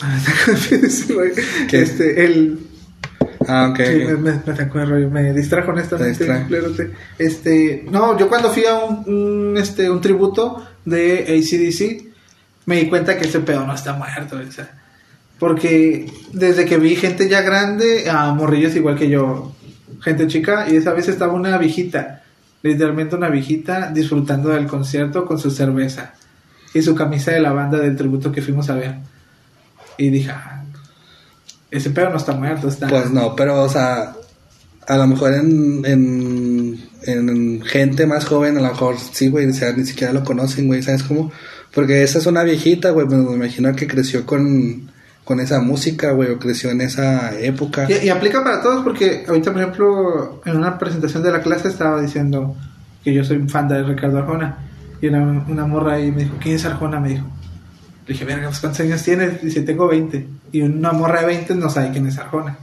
[0.00, 0.18] Ah.
[1.72, 2.58] Este, el.
[3.46, 3.80] Ah, ok.
[3.86, 6.24] sí, me, me, me me distrajo honestamente.
[6.24, 6.90] Espérate.
[7.16, 12.07] Este, no, yo cuando fui a un, un, este, un tributo de ACDC,
[12.68, 14.36] me di cuenta que ese pedo no está muerto.
[14.36, 14.70] o sea,
[15.38, 19.54] porque desde que vi gente ya grande, a morrillos igual que yo,
[20.02, 22.24] gente chica, y esa vez estaba una viejita,
[22.62, 26.12] literalmente una viejita, disfrutando del concierto con su cerveza
[26.74, 28.96] y su camisa de la banda del tributo que fuimos a ver.
[29.96, 30.62] Y dije, "Ah,
[31.70, 32.86] ese pedo no está muerto, está...
[32.86, 34.12] Pues no, pero, o sea,
[34.86, 39.54] a lo mejor en, en, en gente más joven, a lo mejor sí, güey, o
[39.54, 41.32] sea, ni siquiera lo conocen, güey, ¿sabes cómo?
[41.78, 44.90] Porque esa es una viejita, güey, me imagino que creció con,
[45.22, 47.86] con esa música, güey, o creció en esa época.
[47.88, 51.68] Y, y aplica para todos porque ahorita, por ejemplo, en una presentación de la clase
[51.68, 52.56] estaba diciendo
[53.04, 54.58] que yo soy fan de Ricardo Arjona.
[55.00, 56.98] Y una, una morra ahí me dijo, ¿quién es Arjona?
[56.98, 57.28] Me dijo.
[58.08, 59.40] Le dije, verga, pues, ¿cuántos años tienes?
[59.40, 60.26] Dice, tengo 20.
[60.50, 62.58] Y una morra de 20 no sabe quién es Arjona.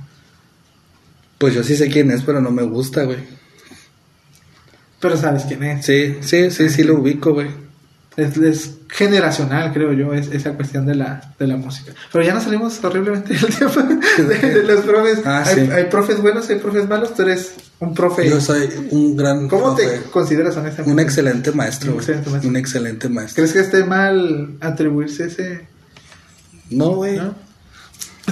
[1.38, 3.20] Pues yo sí sé quién es, pero no me gusta, güey.
[5.00, 5.86] Pero sabes quién es.
[5.86, 7.64] Sí, sí, sí, sí lo ubico, güey.
[8.18, 11.92] Es, es generacional, creo yo, es, esa cuestión de la, de la música.
[12.14, 15.20] Pero ya nos salimos horriblemente del de, de los profes.
[15.26, 15.72] Ah, hay, sí.
[15.72, 17.14] hay profes buenos, hay profes malos.
[17.14, 18.30] Tú eres un profe.
[18.30, 20.00] Yo soy un gran ¿Cómo profe.
[20.00, 20.92] te consideras honestamente?
[20.94, 22.50] Un excelente maestro, Un excelente maestro.
[22.50, 23.36] Un excelente maestro.
[23.36, 25.68] ¿Crees que esté mal atribuirse ese...?
[26.70, 27.18] No, güey.
[27.18, 27.36] ¿no?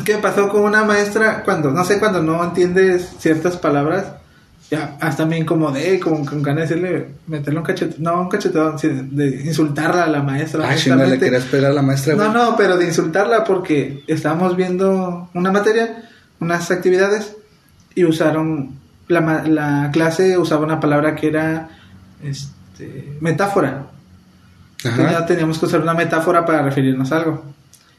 [0.05, 4.05] ¿Qué pasó con una maestra cuando, no sé, cuando no entiendes ciertas palabras?
[4.71, 8.75] Ya, hasta me incomodé con, con ganas de decirle, meterle un cachetón, no, un cachetón,
[8.77, 10.67] de insultarla a la maestra.
[10.67, 11.25] Ah, chinga, le honestamente.
[11.25, 12.15] querías pegar a la maestra.
[12.15, 16.03] No, no, pero de insultarla porque estábamos viendo una materia,
[16.39, 17.35] unas actividades,
[17.93, 21.69] y usaron, la, la clase usaba una palabra que era
[22.23, 23.87] este, metáfora.
[24.85, 25.25] Ajá.
[25.25, 27.43] teníamos que usar una metáfora para referirnos a algo.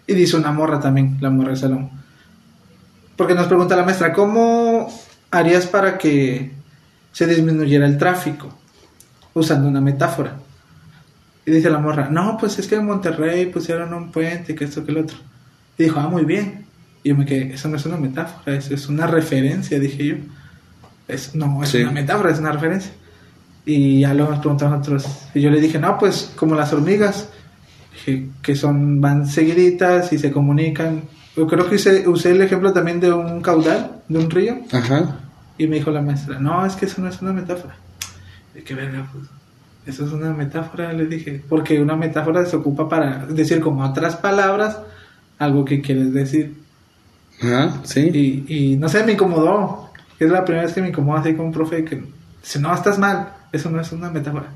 [0.06, 1.90] Y dice una morra también, la morra del salón.
[3.16, 4.92] Porque nos pregunta la maestra, ¿cómo
[5.38, 6.52] harías para que
[7.12, 8.48] se disminuyera el tráfico?
[9.34, 10.36] Usando una metáfora.
[11.46, 14.84] Y dice la morra, no, pues es que en Monterrey pusieron un puente, que esto,
[14.84, 15.16] que el otro.
[15.76, 16.64] Y dijo, ah, muy bien.
[17.02, 20.14] Y yo me quedé, eso no es una metáfora, eso es una referencia, dije yo.
[21.06, 21.82] Es, no, es Sí.
[21.82, 22.92] una metáfora, es una referencia.
[23.66, 25.06] Y ya luego nos preguntaron otros.
[25.34, 27.28] Y yo le dije, no, pues como las hormigas,
[27.92, 31.02] dije, que son, van seguiditas y se comunican.
[31.36, 34.58] Yo creo que usé, usé el ejemplo también de un caudal, de un río.
[34.72, 35.20] Ajá.
[35.58, 37.76] Y me dijo la maestra, no, es que eso no es una metáfora.
[38.54, 39.06] ¿De qué verga?
[39.12, 39.26] Pues,
[39.86, 41.42] eso es una metáfora, le dije.
[41.48, 44.78] Porque una metáfora se ocupa para decir con otras palabras
[45.38, 46.54] algo que quieres decir.
[47.42, 48.10] Ajá, sí.
[48.48, 49.90] Y, y no sé, me incomodó.
[50.18, 52.02] Es la primera vez que me incomoda así con un profe que
[52.42, 53.28] dice, no, estás mal.
[53.52, 54.46] Eso no es una metáfora.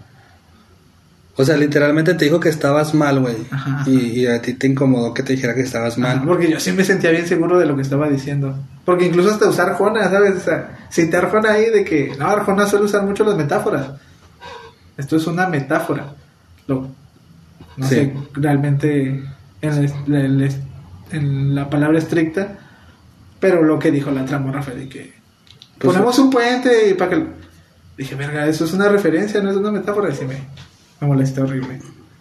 [1.37, 3.37] O sea, literalmente te dijo que estabas mal, güey.
[3.51, 3.85] Ajá.
[3.89, 6.27] Y, y a ti te incomodó que te dijera que estabas Ajá, mal.
[6.27, 8.57] porque yo sí me sentía bien seguro de lo que estaba diciendo.
[8.89, 10.37] Porque incluso hasta usar Arjona, ¿sabes?
[10.37, 13.87] O sea, citar Arjona ahí de que, no, Arjona suele usar mucho las metáforas.
[14.97, 16.15] Esto es una metáfora.
[16.69, 16.89] Lo,
[17.77, 17.95] no Sí.
[17.97, 19.23] sé realmente
[19.61, 22.57] en, la palabra estricta,
[23.39, 25.13] pero lo que dijo la tramorra fue de que
[25.79, 27.27] Pues, ponemos un puente y para que...
[27.99, 30.09] Dije, verga, eso es una referencia, no es una metáfora.
[30.09, 30.35] Y me,
[31.03, 31.79] me molesté horrible.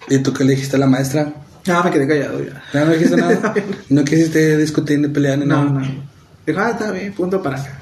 [0.10, 1.32] ¿Y tú qué le dijiste a la maestra?
[1.66, 2.62] No, me quedé callado ya.
[2.74, 3.54] No, no dijiste nada.
[3.90, 5.80] no quisiste discutir ni pelear ni No, nada.
[5.80, 6.17] no.
[6.48, 7.80] Dijo, ah, está bien, punto para acá.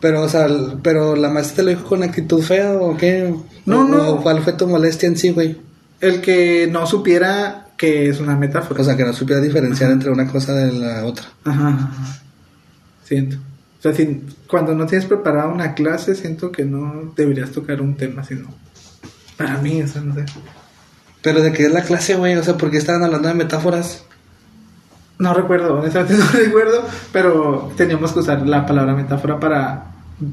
[0.00, 0.46] Pero, o sea,
[0.82, 3.34] pero la maestra te lo dijo con actitud fea o qué?
[3.64, 4.08] No, ¿O- no.
[4.10, 5.58] o ¿Cuál fue tu molestia en sí, güey?
[6.00, 8.82] El que no supiera que es una metáfora.
[8.82, 11.24] O sea, que no supiera diferenciar entre una cosa de la otra.
[11.44, 12.20] Ajá, ajá.
[13.04, 13.36] Siento.
[13.78, 17.96] O sea, si- cuando no tienes preparada una clase, siento que no deberías tocar un
[17.96, 18.48] tema, sino.
[19.38, 20.24] Para mí, eso no sé.
[21.22, 24.04] Pero de qué es la clase, güey, o sea, ¿por qué estaban hablando de metáforas?
[25.18, 29.90] No recuerdo, honestamente no recuerdo, pero teníamos que usar la palabra metáfora para.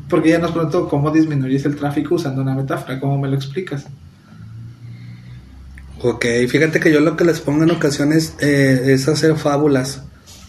[0.09, 3.87] Porque ella nos preguntó cómo disminuyes el tráfico usando una metáfora, ¿cómo me lo explicas?
[6.03, 10.03] Ok, fíjate que yo lo que les pongo en ocasiones eh, es hacer fábulas.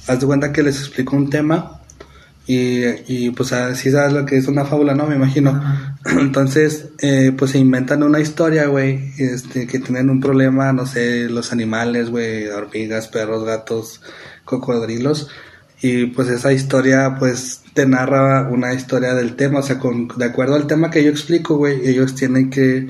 [0.06, 1.81] Haz de cuenta que les explico un tema
[2.46, 5.06] y, y pues así sabes lo que es una fábula, ¿no?
[5.06, 5.62] Me imagino.
[6.04, 11.28] Entonces, eh, pues se inventan una historia, güey, este, que tienen un problema, no sé,
[11.28, 14.00] los animales, güey, hormigas, perros, gatos,
[14.44, 15.28] cocodrilos.
[15.80, 20.24] Y pues esa historia, pues te narra una historia del tema, o sea, con, de
[20.24, 22.88] acuerdo al tema que yo explico, güey, ellos tienen que,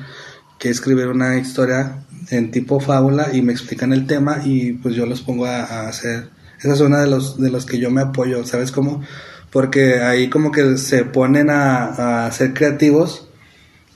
[0.58, 5.06] que escribir una historia en tipo fábula y me explican el tema y pues yo
[5.06, 6.30] los pongo a, a hacer.
[6.58, 9.02] Esa es una de los, de los que yo me apoyo, ¿sabes cómo?
[9.52, 13.28] Porque ahí como que se ponen a, a ser creativos,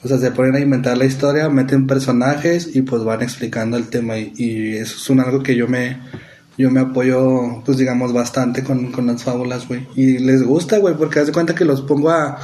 [0.02, 3.88] o sea, se ponen a inventar la historia, meten personajes y pues van explicando el
[3.88, 5.98] tema y, y eso es un algo que yo me,
[6.58, 9.86] yo me apoyo, pues digamos, bastante con, con las fábulas, güey.
[9.94, 12.38] Y les gusta, güey, porque haz de cuenta que los pongo a,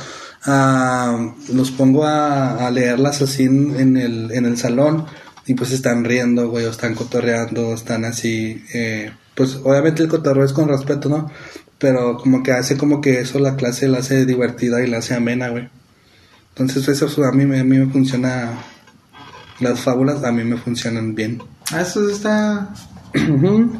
[0.44, 5.06] a los pongo a, leerlas así en, en el, en el salón
[5.46, 10.44] y pues están riendo, güey, o están cotorreando, están así, eh, pues obviamente el cotorreo
[10.44, 11.30] es con respeto, ¿no?
[11.82, 15.14] Pero como que hace como que eso la clase la hace divertida y la hace
[15.14, 15.68] amena, güey.
[16.50, 18.52] Entonces eso a mí, me- a mí me funciona,
[19.58, 21.42] las fábulas a mí me funcionan bien.
[21.72, 22.68] Ah, eso está.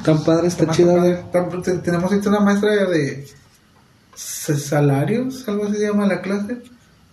[0.05, 1.17] Tan padre, está güey.
[1.63, 3.25] Te- Tenemos ahorita una maestra de
[4.17, 6.59] salarios, algo así se llama la clase.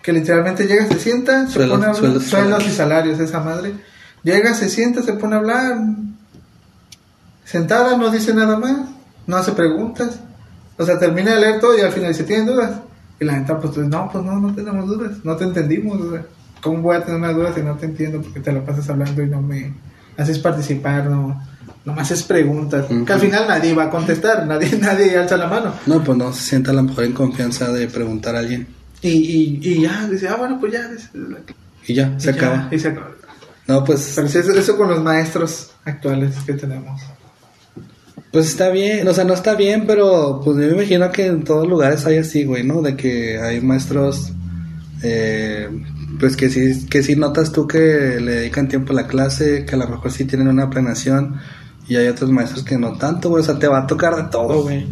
[0.02, 2.00] Que literalmente llega, se sienta, se Suelos, pone a hablar.
[2.02, 3.74] suelos, Suelos, y salarios, esa madre.
[4.24, 5.78] Llega, se sienta, se pone a hablar.
[7.46, 8.90] sentada, no dice nada más,
[9.28, 10.20] no hace preguntas.
[10.80, 12.72] O sea, termina de leer todo y al final dice, ¿tienen dudas?
[13.20, 16.00] Y la neta, pues, no, pues no, no tenemos dudas, no te entendimos.
[16.00, 16.26] O sea,
[16.62, 18.22] ¿cómo voy a tener una duda si no te entiendo?
[18.22, 19.74] Porque te lo pasas hablando y no me
[20.16, 21.46] haces participar, no,
[21.84, 22.86] no me haces preguntas.
[23.06, 25.74] Que al final nadie va a contestar, nadie, nadie alza la mano.
[25.86, 28.66] No, pues no se sienta a lo mejor en confianza de preguntar a alguien.
[29.02, 30.90] Y, y, y ya, dice, ah, bueno, pues ya.
[31.88, 32.68] Y ya, se y ya, acaba.
[32.72, 33.12] Y se acaba.
[33.68, 37.02] No, pues, Pero eso, eso con los maestros actuales que tenemos.
[38.32, 41.44] Pues está bien, o sea, no está bien, pero pues yo me imagino que en
[41.44, 42.82] todos lugares hay así, güey, ¿no?
[42.82, 44.32] De que hay maestros,
[45.04, 45.68] eh,
[46.20, 49.76] pues que sí, que sí notas tú que le dedican tiempo a la clase, que
[49.76, 51.38] a lo mejor sí tienen una planeación,
[51.88, 54.24] y hay otros maestros que no tanto, güey, o sea, te va a tocar de
[54.32, 54.86] todo, güey.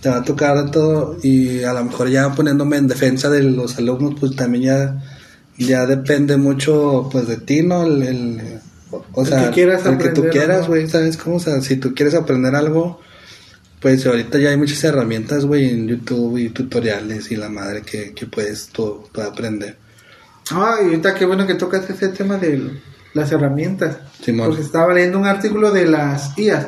[0.00, 3.42] Te va a tocar de todo, y a lo mejor ya poniéndome en defensa de
[3.42, 5.02] los alumnos, pues también ya,
[5.58, 7.84] ya depende mucho, pues de ti, ¿no?
[7.86, 8.40] El, el-
[9.12, 11.36] o sea, que quieras el que tú aprender, quieras, güey, ¿sabes cómo?
[11.36, 13.00] O sea, si tú quieres aprender algo,
[13.80, 18.12] pues ahorita ya hay muchas herramientas, güey, en YouTube y tutoriales y la madre que,
[18.12, 19.76] que puedes tú, tú aprender.
[20.50, 22.62] Ah, y ahorita qué bueno que tocas ese tema de
[23.14, 23.96] las herramientas.
[24.22, 24.48] Simón.
[24.48, 26.66] Porque estaba leyendo un artículo de las IAS,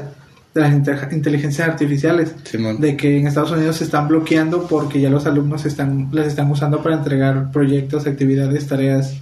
[0.55, 2.81] de las inte- inteligencias artificiales, Simón.
[2.81, 6.51] de que en Estados Unidos se están bloqueando porque ya los alumnos están, las están
[6.51, 9.15] usando para entregar proyectos, actividades, tareas.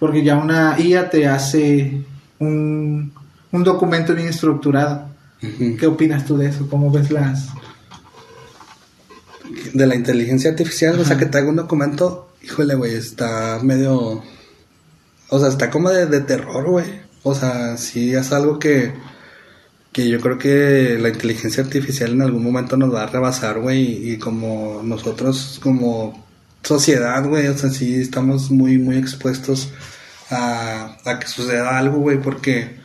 [0.00, 2.02] Porque ya una IA te hace
[2.40, 3.12] un,
[3.52, 5.08] un documento bien estructurado.
[5.78, 6.68] ¿Qué opinas tú de eso?
[6.68, 7.48] ¿Cómo ves las...?
[9.74, 14.22] De la inteligencia artificial, o sea, que te haga un documento, híjole, güey, está medio...
[15.28, 16.86] O sea, está como de, de terror, güey.
[17.22, 18.92] O sea, sí es algo que,
[19.92, 24.12] que yo creo que la inteligencia artificial en algún momento nos va a rebasar, güey,
[24.12, 26.26] y como nosotros como
[26.62, 29.70] sociedad, güey, o sea, sí estamos muy, muy expuestos
[30.30, 32.78] a, a que suceda algo, güey, porque,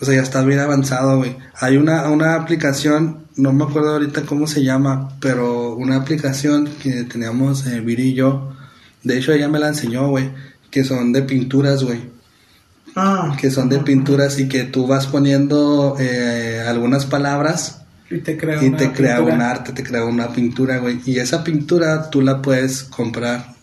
[0.00, 1.36] o sea, ya está bien avanzado, güey.
[1.60, 7.04] Hay una, una aplicación, no me acuerdo ahorita cómo se llama, pero una aplicación que
[7.04, 8.52] teníamos eh, Viri y yo,
[9.02, 10.30] de hecho ella me la enseñó, güey,
[10.70, 12.12] que son de pinturas, güey
[12.94, 18.36] Ah, que son de pinturas y que tú vas poniendo eh, algunas palabras y te
[18.36, 19.34] crea y una te crea pintura.
[19.34, 21.00] un arte, te crea una pintura, güey.
[21.06, 23.54] Y esa pintura tú la puedes comprar.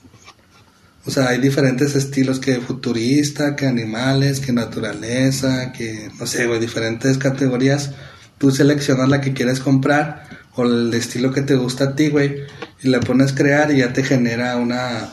[1.09, 6.59] O sea, hay diferentes estilos que futurista, que animales, que naturaleza, que no sé, güey,
[6.59, 7.93] diferentes categorías.
[8.37, 12.43] Tú seleccionas la que quieres comprar o el estilo que te gusta a ti, güey,
[12.83, 15.09] y la pones crear y ya te genera una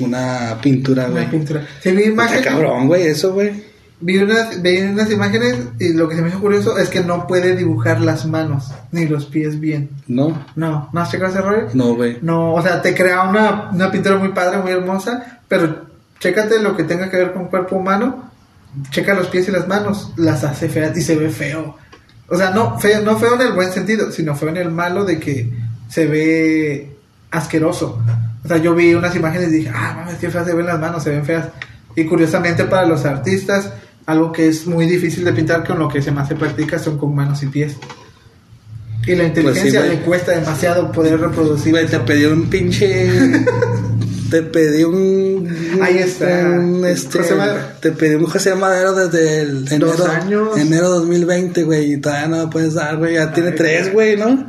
[0.00, 1.22] una pintura, güey.
[1.22, 1.66] Una pintura.
[1.82, 2.44] Sí, vi Está imágenes.
[2.44, 3.67] cabrón, güey, eso, güey.
[4.00, 7.26] Vi unas, vi unas imágenes y lo que se me hizo curioso es que no
[7.26, 9.90] puede dibujar las manos ni los pies bien.
[10.06, 11.68] No, No, ¿no has checado ese rollo?
[11.74, 12.18] no, güey.
[12.22, 15.86] No, o sea, te crea una, una pintura muy padre, muy hermosa, pero
[16.20, 18.30] chécate lo que tenga que ver con cuerpo humano,
[18.90, 21.76] checa los pies y las manos, las hace feas y se ve feo.
[22.28, 25.04] O sea, no feo, no feo en el buen sentido, sino feo en el malo
[25.04, 25.50] de que
[25.88, 26.96] se ve
[27.30, 28.00] asqueroso.
[28.44, 30.78] O sea, yo vi unas imágenes y dije, ah, mames, qué feas se ven las
[30.78, 31.48] manos, se ven feas.
[31.96, 33.72] Y curiosamente para los artistas,
[34.08, 36.96] algo que es muy difícil de pintar, con lo que se más se practica son
[36.96, 37.76] con manos y pies.
[39.06, 39.96] Y la inteligencia güey.
[39.96, 41.74] le cuesta demasiado poder reproducir.
[41.90, 43.10] Te pedí un pinche.
[44.30, 45.46] te pedí un.
[45.82, 46.26] Ahí está.
[46.58, 47.18] un, este.
[47.82, 50.56] Te pedí un José Madero desde el enero, Dos años.
[50.56, 51.92] enero 2020, güey.
[51.92, 53.14] Y todavía no lo puedes dar, güey.
[53.14, 54.16] Ya tiene Ay, tres, güey.
[54.16, 54.46] ¿no?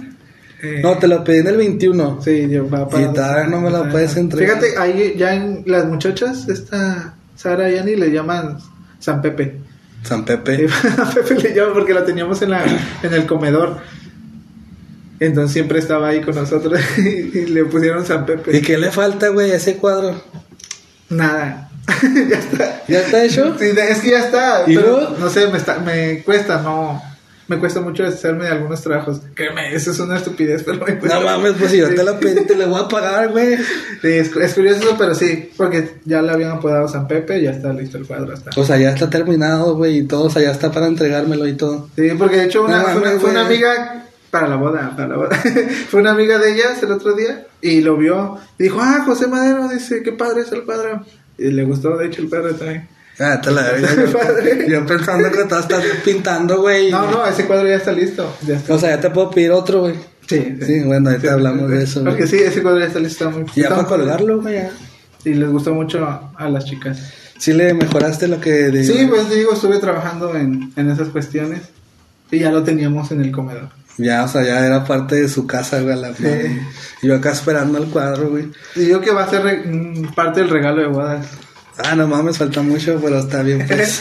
[0.63, 2.21] Eh, No, te lo pedí en el 21.
[2.23, 4.57] Sí, yo va Y todavía no me lo puedes entregar.
[4.57, 8.57] Fíjate, ahí ya en las muchachas, esta Sara y Ani le llaman
[8.99, 9.57] San Pepe.
[10.03, 10.67] San Pepe.
[10.97, 12.63] A Pepe le llaman porque la teníamos en, la,
[13.03, 13.77] en el comedor.
[15.19, 18.57] Entonces siempre estaba ahí con nosotros y, le pusieron San Pepe.
[18.57, 20.21] ¿Y qué le falta, güey, a ese cuadro?
[21.09, 21.69] Nada.
[22.29, 22.83] ya está.
[22.87, 23.57] ¿Ya está hecho?
[23.57, 24.63] Sí, es que ya está.
[24.67, 27.01] ¿Y pero no sé, me, está, me cuesta, no.
[27.49, 29.21] Me cuesta mucho deshacerme de algunos trabajos.
[29.33, 31.19] Créeme, eso es una estupidez, pero me cuesta.
[31.19, 33.57] No mames, pues si yo te lo pedí, te lo voy a pagar, güey.
[33.57, 37.43] Sí, es, es curioso eso, pero sí, porque ya le habían apodado San Pepe y
[37.45, 38.35] ya está listo el cuadro.
[38.35, 38.51] Está.
[38.55, 41.53] O sea, ya está terminado, güey, y todo, o sea, ya está para entregármelo y
[41.53, 41.89] todo.
[41.95, 45.15] Sí, porque de hecho una, No fue, una, fue amiga para la boda, para la
[45.17, 45.35] boda.
[45.89, 49.27] fue una amiga de ellas el otro día y lo vio y dijo, ah, José
[49.27, 51.03] Madero, dice, qué padre es el cuadro.
[51.37, 52.87] Y le gustó, de hecho, el cuadro también.
[53.19, 53.89] Ah, te la verga.
[53.95, 56.89] Yo, yo pensando que tú estás pintando, güey.
[56.91, 58.35] No, no, ese cuadro ya está listo.
[58.47, 58.73] Ya está.
[58.73, 59.95] O sea, ya te puedo pedir otro, güey.
[60.27, 62.03] Sí, Sí, bueno, ahorita hablamos de eso.
[62.03, 63.29] Porque sí, ese cuadro ya está listo.
[63.31, 64.59] muy- Ya para colgarlo, güey.
[65.25, 66.97] Y les gustó mucho a, a las chicas.
[67.37, 68.83] Sí le mejoraste lo que...
[68.83, 71.61] Sí, pues digo, estuve trabajando en, en esas cuestiones
[72.31, 73.69] y ya lo teníamos en el comedor.
[73.97, 76.61] Ya, o sea, ya era parte de su casa, güey, la madre.
[77.01, 78.45] Yo acá esperando el cuadro, güey.
[78.75, 81.25] Y digo que va a ser mm, parte del regalo de bodas.
[81.83, 83.99] Ah, no mames, falta mucho, pero está bien, pues.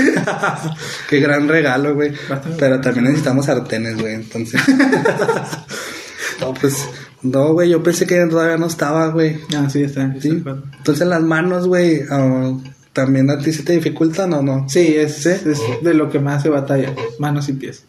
[1.08, 2.12] Qué gran regalo, güey.
[2.58, 4.60] Pero también necesitamos sartenes, güey, entonces.
[6.40, 6.88] no, pues.
[7.22, 9.40] No, güey, yo pensé que todavía no estaba, güey.
[9.56, 10.14] Ah, sí, está.
[10.20, 10.42] Sí.
[10.78, 12.52] Entonces las manos, güey, ah,
[12.92, 14.68] ¿también a ti se te dificultan o no?
[14.68, 15.44] Sí, es, es
[15.82, 17.84] de lo que más se batalla, manos y pies.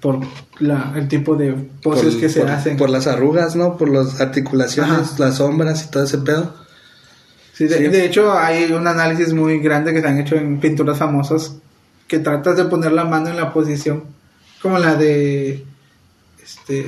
[0.00, 0.20] Por
[0.60, 1.52] la, el tipo de
[1.82, 2.76] poses Por- que se por- hacen.
[2.76, 3.76] Por las arrugas, ¿no?
[3.76, 5.14] Por las articulaciones, Ajá.
[5.18, 6.54] las sombras y todo ese pedo.
[7.56, 7.84] Sí, de, Sí.
[7.88, 11.56] de hecho hay un análisis muy grande que se han hecho en pinturas famosas
[12.06, 14.04] que tratas de poner la mano en la posición
[14.60, 15.64] como la de
[16.44, 16.86] este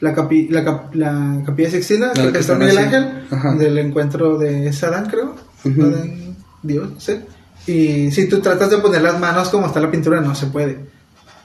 [0.00, 2.78] la, capi- la, cap- la capilla Sixtina La que que está Miguel.
[2.78, 3.54] Ángel Ajá.
[3.54, 5.34] del encuentro de Sadán creo.
[5.64, 7.22] Adán, Dios no sé
[7.66, 10.78] y si tú tratas de poner las manos como está la pintura no se puede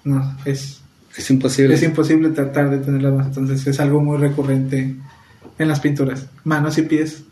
[0.03, 0.81] no es
[1.17, 1.73] Es imposible.
[1.75, 4.95] es imposible tratar de tener las manos entonces es algo muy recurrente
[5.57, 7.23] en las pinturas manos y pies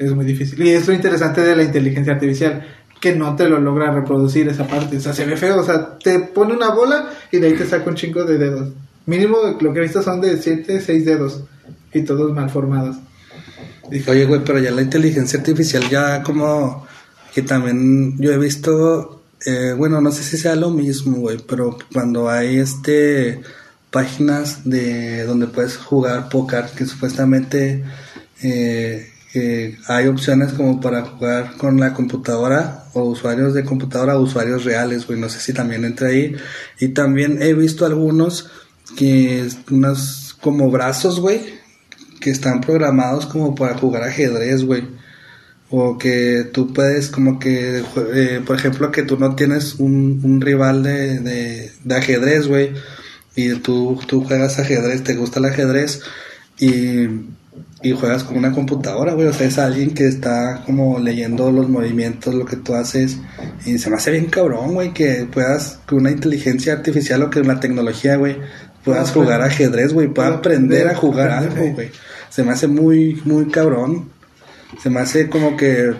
[0.00, 0.62] es muy difícil.
[0.62, 2.66] Y es lo interesante de la inteligencia artificial,
[3.00, 4.96] que no te lo logra reproducir esa parte.
[4.96, 5.60] O sea, se ve feo.
[5.60, 8.70] O sea, te pone una bola y de ahí te saca un chingo de dedos.
[9.04, 11.42] Mínimo lo que he visto son de 7, 6 dedos.
[11.92, 12.96] Y todos mal formados.
[13.90, 16.86] Dije, Oye, güey, pero ya la inteligencia artificial ya como
[17.34, 21.76] que también yo he visto, eh, bueno, no sé si sea lo mismo, güey, pero
[21.92, 23.40] cuando hay este
[23.90, 27.84] páginas de donde puedes jugar póker, que supuestamente
[28.42, 34.22] eh, eh, hay opciones como para jugar con la computadora o usuarios de computadora o
[34.22, 36.34] usuarios reales, güey, no sé si también entra ahí.
[36.80, 38.50] Y también he visto algunos
[38.96, 41.40] que unos como brazos, güey,
[42.20, 44.88] que están programados como para jugar ajedrez, güey.
[45.72, 50.40] O que tú puedes como que, eh, por ejemplo, que tú no tienes un, un
[50.40, 52.72] rival de, de, de ajedrez, güey.
[53.36, 56.02] Y tú, tú juegas ajedrez, te gusta el ajedrez
[56.58, 57.06] y,
[57.82, 59.26] y juegas con una computadora, güey.
[59.26, 63.18] O sea, es alguien que está como leyendo los movimientos, lo que tú haces.
[63.64, 67.40] Y se me hace bien cabrón, güey, que puedas, con una inteligencia artificial o que
[67.40, 68.36] una tecnología, güey,
[68.84, 69.52] puedas Pueda jugar aprender.
[69.52, 71.90] ajedrez, güey, pueda Pueda aprender a jugar aprender, algo, güey.
[72.28, 74.10] Se me hace muy, muy cabrón.
[74.82, 75.94] Se me hace como que,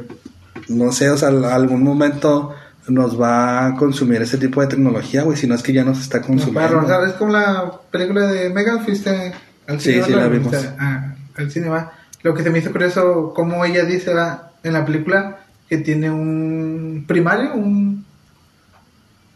[0.69, 2.55] no sé, o sea, algún momento
[2.89, 6.01] nos va a consumir ese tipo de tecnología, güey, si no es que ya nos
[6.01, 6.61] está no, consumiendo.
[6.61, 9.33] para rozar, es como la película de Megan, fuiste
[9.67, 10.17] al Sí, sí, ¿no?
[10.17, 10.55] la vimos.
[10.79, 11.93] Ah, al cine va.
[12.23, 16.11] Lo que se me hizo curioso, como ella dice va, en la película, que tiene
[16.11, 18.05] un primario, un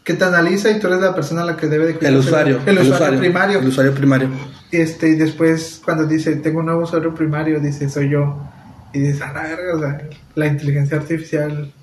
[0.05, 2.61] que te analiza y tú eres la persona a la que debe de El usuario,
[2.65, 4.29] el, usuario, primario El usuario primario.
[4.71, 8.37] este y después cuando dice tengo un nuevo usuario primario dice soy yo
[8.93, 11.73] y dices a la verga o sea, la inteligencia artificial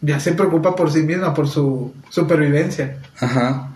[0.00, 3.72] ya se preocupa por sí misma por su supervivencia Ajá.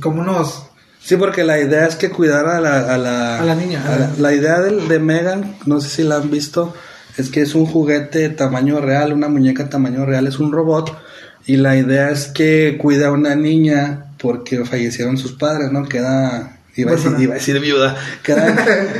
[0.00, 0.68] como nos
[1.04, 2.94] Sí, porque la idea es que cuidar a la...
[2.94, 6.02] A la, A la niña, a la, la idea del- de, Megan, no sé si
[6.04, 6.74] la han visto,
[7.18, 10.96] es que es un juguete tamaño real, una muñeca tamaño real, es un robot.
[11.44, 15.88] Y la idea es que cuida a una niña porque fallecieron sus padres, ¿no?
[15.88, 16.58] Queda...
[16.74, 17.96] Iba a, decir, iba a decir viuda.
[18.22, 18.56] Queda,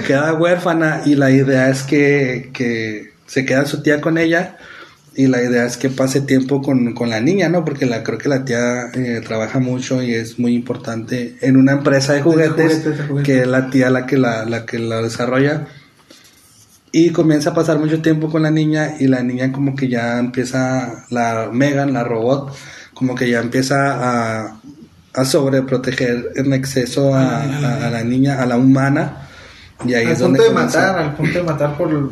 [0.07, 4.59] queda huérfana y la idea es que, que se queda su tía con ella
[5.15, 7.65] y la idea es que pase tiempo con, con la niña, ¿no?
[7.65, 11.73] Porque la creo que la tía eh, trabaja mucho y es muy importante en una
[11.73, 13.27] empresa de juguetes, juguetes, de juguetes.
[13.27, 15.67] que es la tía la que la, la que la desarrolla.
[16.95, 20.19] Y comienza a pasar mucho tiempo con la niña y la niña como que ya
[20.19, 22.55] empieza, la Megan, la robot,
[22.93, 24.61] como que ya empieza a,
[25.15, 29.29] a sobreproteger en exceso a, a- a la niña, a la humana.
[29.87, 32.11] Y ahí al es donde punto de comienza- matar al punto de matar por de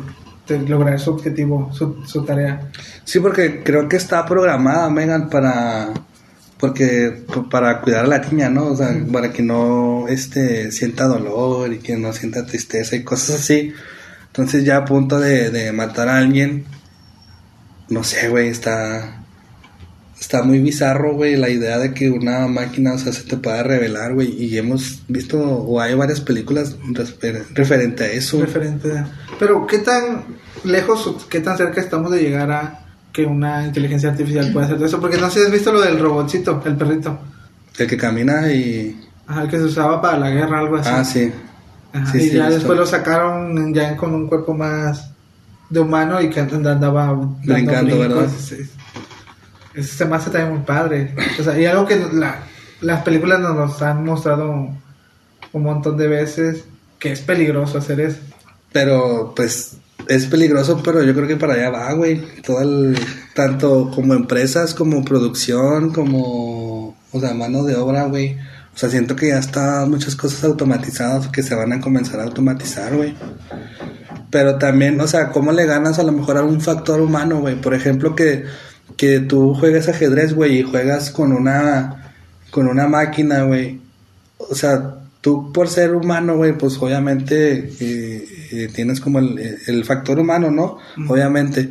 [0.67, 2.69] lograr su objetivo su, su tarea
[3.05, 5.89] Sí, porque creo que está programada Megan para
[6.57, 8.67] porque para cuidar a la niña, ¿no?
[8.67, 13.37] O sea, para que no este sienta dolor y que no sienta tristeza y cosas
[13.39, 13.73] así.
[14.27, 16.65] Entonces ya a punto de, de matar a alguien,
[17.89, 19.23] no sé, güey, está
[20.19, 23.63] está muy bizarro, güey, la idea de que una máquina, o sea, se te pueda
[23.63, 28.39] revelar, güey, y hemos visto o hay varias películas refer- referente a eso.
[28.39, 29.09] referente a-
[29.41, 30.23] pero qué tan
[30.63, 34.83] lejos o qué tan cerca estamos de llegar a que una inteligencia artificial pueda hacer
[34.83, 37.17] eso porque no sé si has visto lo del robotcito el perrito
[37.79, 41.03] El que camina y Ajá, el que se usaba para la guerra algo así ah,
[41.03, 41.31] sí.
[41.91, 45.09] Ajá, Sí, y sí, ya después lo sacaron ya con un cuerpo más
[45.71, 47.11] de humano y que andaba
[47.43, 48.29] Brincando, ¿verdad?
[48.29, 48.57] Sí.
[49.73, 51.15] Eso se me hace también muy padre.
[51.39, 52.43] O sea, y algo que la-
[52.81, 54.51] las películas nos, nos han mostrado
[55.53, 56.65] un montón de veces
[56.99, 58.19] que es peligroso hacer eso.
[58.71, 62.21] Pero pues es peligroso, pero yo creo que para allá va, güey.
[62.41, 62.97] Todo el,
[63.33, 68.37] tanto como empresas, como producción, como, o sea, mano de obra, güey.
[68.73, 72.23] O sea, siento que ya está muchas cosas automatizadas que se van a comenzar a
[72.23, 73.15] automatizar, güey.
[74.29, 77.59] Pero también, o sea, ¿cómo le ganas a lo mejor a un factor humano, güey?
[77.59, 78.45] Por ejemplo, que,
[78.95, 82.13] que tú juegas ajedrez, güey, y juegas con una,
[82.49, 83.81] con una máquina, güey.
[84.37, 89.85] O sea, tú por ser humano, güey, pues obviamente eh, eh, tienes como el, el,
[89.85, 90.77] factor humano, ¿no?
[91.07, 91.69] Obviamente.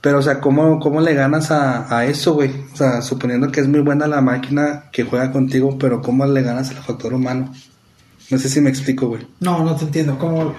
[0.00, 2.50] Pero, o sea, ¿cómo, cómo le ganas a, a eso, güey?
[2.72, 6.42] O sea, suponiendo que es muy buena la máquina que juega contigo, pero ¿cómo le
[6.42, 7.52] ganas al factor humano?
[8.30, 9.26] No sé si me explico, güey.
[9.40, 10.18] No, no te entiendo.
[10.18, 10.54] ¿Cómo?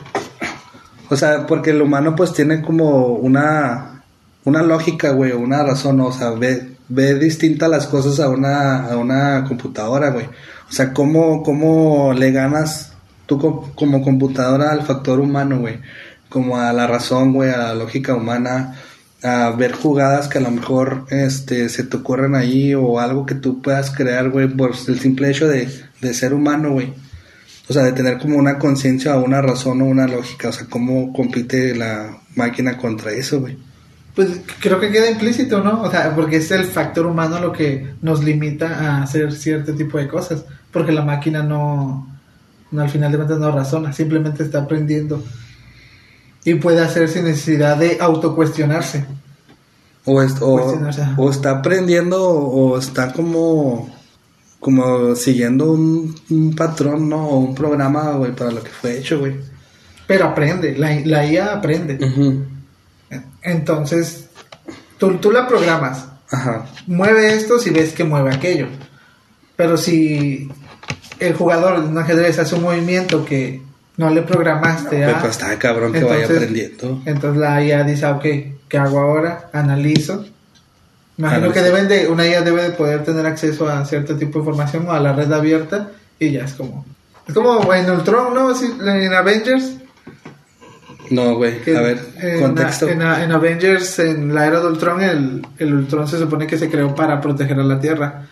[1.09, 4.03] O sea, porque el humano pues tiene como una,
[4.45, 8.97] una lógica, güey, una razón, o sea, ve, ve distinta las cosas a una, a
[8.97, 10.27] una computadora, güey.
[10.73, 12.93] O sea, ¿cómo, cómo le ganas
[13.27, 13.37] tú
[13.75, 15.77] como computadora al factor humano, güey?
[16.29, 18.73] Como a la razón, güey, a la lógica humana,
[19.21, 23.35] a ver jugadas que a lo mejor este, se te ocurren ahí o algo que
[23.35, 25.69] tú puedas crear, güey, por el simple hecho de,
[26.01, 26.91] de ser humano, güey.
[27.69, 30.49] O sea, de tener como una conciencia o una razón o una lógica.
[30.49, 33.59] O sea, ¿cómo compite la máquina contra eso, güey?
[34.15, 35.81] Pues creo que queda implícito, ¿no?
[35.81, 39.97] O sea, porque es el factor humano lo que nos limita a hacer cierto tipo
[39.97, 40.45] de cosas.
[40.71, 42.07] Porque la máquina no,
[42.71, 45.23] no al final de cuentas no razona, simplemente está aprendiendo.
[46.45, 49.05] Y puede hacer sin necesidad de autocuestionarse.
[50.05, 50.77] O, es, o,
[51.17, 53.89] o está aprendiendo o está como
[54.63, 57.27] como siguiendo un, patrón, ¿no?
[57.27, 59.35] O un programa, güey, para lo que fue hecho, güey.
[60.07, 61.99] Pero aprende, la, la IA aprende.
[63.41, 64.29] Entonces,
[64.97, 66.07] tú, tú, la programas.
[66.31, 66.65] Ajá.
[66.87, 68.67] Mueve esto si ves que mueve aquello.
[69.55, 70.49] Pero si
[71.19, 73.61] el jugador de un ajedrez hace un movimiento que
[73.97, 77.01] no le programaste no, pues está cabrón que vaya aprendiendo.
[77.05, 78.25] Entonces la IA dice, ok,
[78.67, 79.49] ¿qué hago ahora?
[79.53, 80.25] Analizo
[81.17, 84.39] Imagino que deben de, una IA debe de poder tener acceso a cierto tipo de
[84.39, 86.85] información o a la red abierta y ya es como...
[87.27, 88.51] Es como en Ultron, ¿no?
[88.51, 89.77] En Avengers.
[91.09, 91.99] No, güey, a ver,
[92.39, 92.87] contexto.
[92.87, 96.95] En, Avengers, en la era de Ultron, el, el, Ultron se supone que se creó
[96.95, 98.27] para proteger a la Tierra.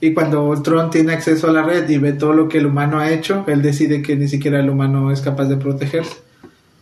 [0.00, 2.98] Y cuando Ultron tiene acceso a la red y ve todo lo que el humano
[2.98, 6.16] ha hecho, él decide que ni siquiera el humano es capaz de protegerse.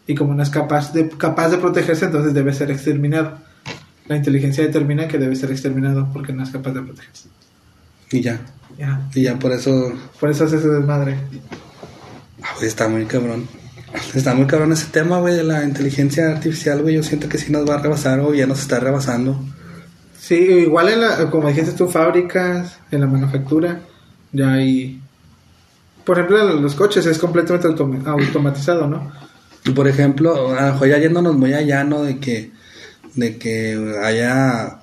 [0.07, 3.39] Y como no es capaz de, capaz de protegerse, entonces debe ser exterminado
[4.07, 7.29] la inteligencia determina que debe ser exterminado porque no es capaz de protegerse.
[8.11, 8.41] Y ya.
[8.79, 9.09] Ya.
[9.15, 9.93] Y ya por eso.
[10.21, 11.17] Por eso hace ese desmadre.
[12.43, 13.49] Ah, está muy cabrón.
[14.15, 16.97] Está muy cabrón ese tema, güey, de la inteligencia artificial, güey.
[16.97, 19.39] Yo siento que sí nos va a rebasar o ya nos está rebasando.
[20.19, 23.81] Sí, igual en la, como dijiste tú, fábricas, en la manufactura,
[24.33, 25.01] ya hay.
[26.05, 27.69] Por ejemplo, en los coches es completamente
[28.07, 29.13] automatizado, ¿no?
[29.65, 32.03] Y por ejemplo, a lo mejor ya yéndonos muy allá, ¿no?
[32.03, 32.53] De que
[33.15, 34.81] de que haya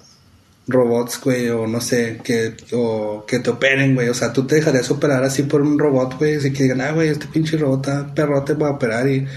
[0.72, 4.09] robots, güey, o no sé, que, o que te operen, güey.
[4.09, 6.39] O sea, tú te dejarías operar así por un robot, güey.
[6.39, 9.28] Si que digan, ah, güey, este pinche robot está perrote va a operar y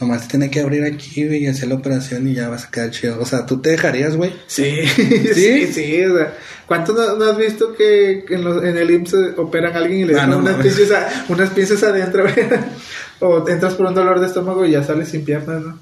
[0.00, 2.70] nomás te tiene que abrir aquí, güey, y hacer la operación y ya vas a
[2.70, 3.20] quedar chido.
[3.20, 4.32] O sea, ¿tú te dejarías, güey?
[4.46, 4.86] Sí,
[5.34, 6.34] sí, sí, o sea,
[6.66, 10.14] ¿cuánto no, has visto que en, los, en el IMSS operan a alguien y le
[10.14, 12.46] dan ah, unas, piezas, unas piezas adentro, güey?
[13.20, 15.78] o entras por un dolor de estómago y ya sales sin piernas, ¿no?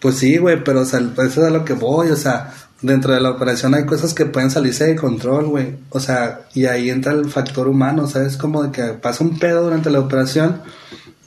[0.00, 2.52] Pues sí, güey, pero o sea, eso es a lo que voy, o sea,
[2.84, 5.76] dentro de la operación hay cosas que pueden salirse de control, güey.
[5.90, 8.36] O sea, y ahí entra el factor humano, ¿sabes?
[8.36, 10.60] Como de que pasa un pedo durante la operación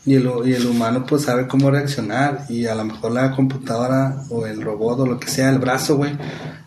[0.05, 4.23] y el, y el humano pues sabe cómo reaccionar y a lo mejor la computadora
[4.29, 6.15] o el robot o lo que sea, el brazo, güey,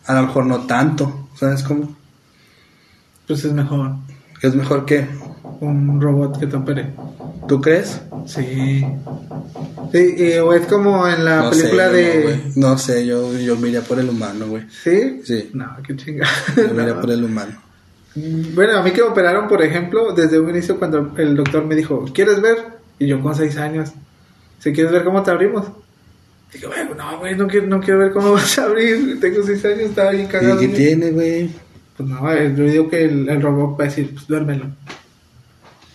[0.05, 1.95] a lo mejor no tanto, ¿sabes cómo?
[3.27, 3.95] Pues es mejor.
[4.41, 5.07] ¿Es mejor que?
[5.61, 6.87] Un robot que te opere.
[7.47, 8.01] ¿Tú crees?
[8.25, 8.83] Sí.
[9.91, 12.51] Sí, o es como en la película de...
[12.55, 14.63] No, sé, yo, yo miré por el humano, güey.
[14.69, 15.21] ¿Sí?
[15.23, 15.51] Sí.
[15.53, 16.31] No, qué chingada.
[16.55, 17.61] Yo miré por el humano.
[18.15, 21.63] Mm, bueno, a mí que me operaron, por ejemplo, desde un inicio cuando el doctor
[21.63, 22.57] me dijo, ¿quieres ver?
[22.97, 23.91] Y yo con seis años,
[24.57, 25.67] si quieres ver cómo te abrimos.
[26.51, 29.19] Digo, bueno, no, güey, no quiero, no quiero ver cómo vas a abrir.
[29.19, 30.61] Tengo seis años, estaba bien cagado.
[30.61, 31.51] ¿Y qué tiene, güey?
[31.95, 34.65] Pues no, yo digo que el, el robot va a decir, pues duérmelo.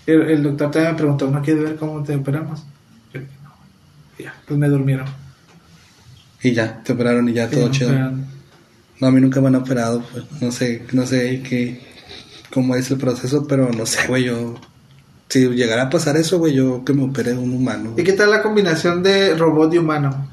[0.07, 2.65] El, el doctor también me preguntó, ¿no quieres ver cómo te operamos?
[4.19, 5.07] ya, pues me durmieron.
[6.43, 7.93] Y ya, te operaron y ya todo chido.
[9.01, 11.83] No, a mí nunca me han operado, pues no sé, no sé qué,
[12.53, 14.55] cómo es el proceso, pero no sé, güey, yo...
[15.29, 17.95] Si llegara a pasar eso, güey, yo que me opere un humano.
[17.97, 20.29] ¿Y qué tal la combinación de robot y humano?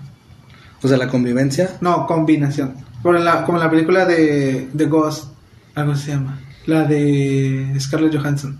[0.83, 1.77] O sea, la convivencia.
[1.81, 2.75] No, combinación.
[3.01, 5.29] Como en la, como la película de, de Ghost,
[5.73, 6.39] algo se llama.
[6.67, 8.59] La de Scarlett Johansson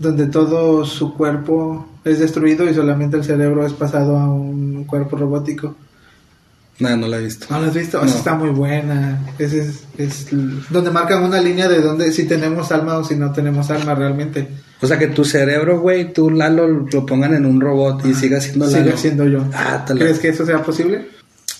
[0.00, 5.16] donde todo su cuerpo es destruido y solamente el cerebro es pasado a un cuerpo
[5.16, 5.76] robótico.
[6.78, 7.46] No, no la he visto.
[7.50, 8.02] ¿No la has visto?
[8.02, 8.06] No.
[8.10, 9.20] Está muy buena.
[9.38, 13.16] Ese es, es l- donde marcan una línea de donde si tenemos alma o si
[13.16, 14.48] no tenemos alma realmente.
[14.80, 18.40] O sea, que tu cerebro, güey, tú, Lalo, lo pongan en un robot y siga
[18.40, 18.78] siendo Lalo.
[18.84, 19.44] Sigue siendo yo.
[19.52, 21.06] Ah, te ¿Crees que eso sea posible?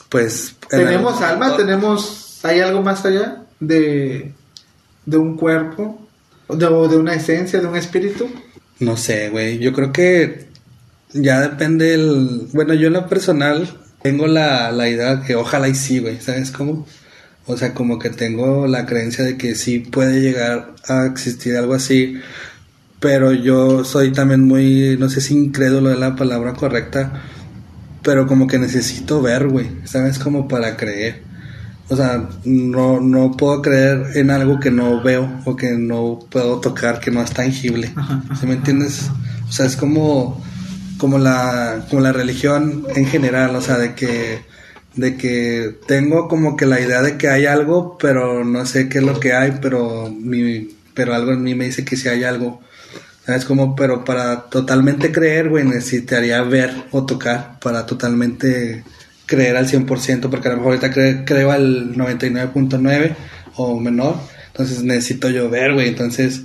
[0.08, 0.56] Pues...
[0.70, 1.54] en ¿Tenemos alma?
[1.54, 2.40] ¿Tenemos...
[2.42, 4.32] ¿Hay algo más allá de,
[5.04, 5.99] de un cuerpo?
[6.56, 8.28] De, ¿O de una esencia, de un espíritu?
[8.78, 9.58] No sé, güey.
[9.58, 10.46] Yo creo que
[11.12, 12.48] ya depende el...
[12.52, 13.68] Bueno, yo en lo personal
[14.02, 16.20] tengo la, la idea que ojalá y sí, güey.
[16.20, 16.86] ¿Sabes cómo?
[17.46, 21.74] O sea, como que tengo la creencia de que sí puede llegar a existir algo
[21.74, 22.20] así.
[23.00, 27.22] Pero yo soy también muy, no sé si incrédulo es la palabra correcta,
[28.02, 29.68] pero como que necesito ver, güey.
[29.84, 30.18] ¿Sabes?
[30.18, 31.29] Como para creer.
[31.90, 36.60] O sea, no, no puedo creer en algo que no veo o que no puedo
[36.60, 37.92] tocar, que no es tangible.
[38.38, 39.10] ¿Sí me entiendes?
[39.48, 40.40] O sea, es como,
[40.98, 44.42] como, la, como la religión en general, o sea, de que,
[44.94, 48.98] de que tengo como que la idea de que hay algo, pero no sé qué
[48.98, 52.22] es lo que hay, pero, mi, pero algo en mí me dice que sí hay
[52.22, 52.60] algo.
[53.26, 53.44] ¿Sabes?
[53.44, 58.84] Como, pero para totalmente creer, güey, necesitaría ver o tocar para totalmente
[59.30, 63.14] creer al 100%, porque a lo mejor ahorita cre- creo al 99.9
[63.56, 64.16] o menor,
[64.48, 66.42] entonces necesito yo ver, güey, entonces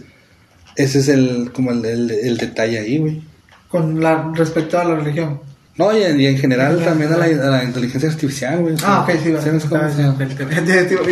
[0.75, 3.23] ese es el, como el, el- el detalle ahí, güey.
[3.69, 5.39] Con la, respecto a la religión.
[5.77, 7.25] No, y en, y en general también a la,
[7.59, 8.75] a inteligencia artificial, güey.
[8.83, 9.39] Ah, ok, sí, va.
[9.79, 10.49] Ah, ya, ok, ok.
[10.51, 10.61] Ya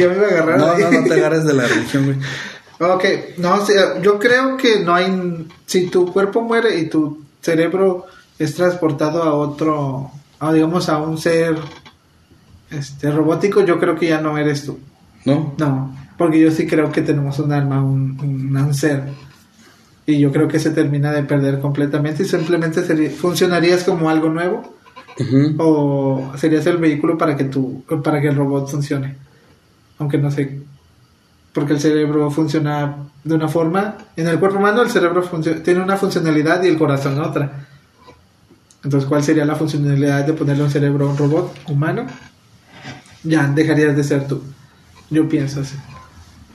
[0.07, 0.57] me iba a agarrar.
[0.59, 2.17] No, no, no te agarres de la religión, güey.
[2.91, 3.03] Ok,
[3.39, 5.47] no, sí, yo creo que no hay...
[5.65, 8.05] Si tu cuerpo muere y tu cerebro
[8.39, 10.11] es transportado a otro,
[10.47, 11.55] a, digamos, a un ser
[12.71, 14.79] este, robótico, yo creo que ya no eres tú.
[15.25, 15.53] ¿No?
[15.57, 19.03] No, porque yo sí creo que tenemos un alma, un, un, un ser.
[20.05, 24.29] Y yo creo que se termina de perder completamente y simplemente sería- funcionarías como algo
[24.29, 24.75] nuevo
[25.59, 29.15] o serías el vehículo para que tu, para que el robot funcione.
[29.99, 30.59] Aunque no sé,
[31.53, 35.21] porque el cerebro funciona de una forma, en el cuerpo humano el cerebro
[35.63, 37.67] tiene una funcionalidad y el corazón otra.
[38.83, 42.05] Entonces, ¿cuál sería la funcionalidad de ponerle un cerebro a un robot humano?
[43.23, 44.41] Ya dejarías de ser tú.
[45.09, 45.75] Yo pienso así.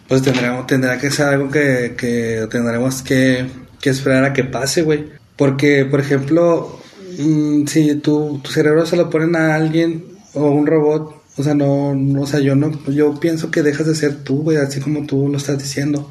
[0.09, 3.47] Pues tendremos, tendrá que ser algo que, que tendremos que,
[3.81, 5.07] que esperar a que pase, güey.
[5.37, 6.81] Porque, por ejemplo,
[7.19, 10.05] mm, si tu, tu cerebro se lo ponen a alguien
[10.35, 13.87] o un robot, o sea, no, no, o sea, yo no, yo pienso que dejas
[13.87, 16.11] de ser tú, güey, así como tú lo estás diciendo.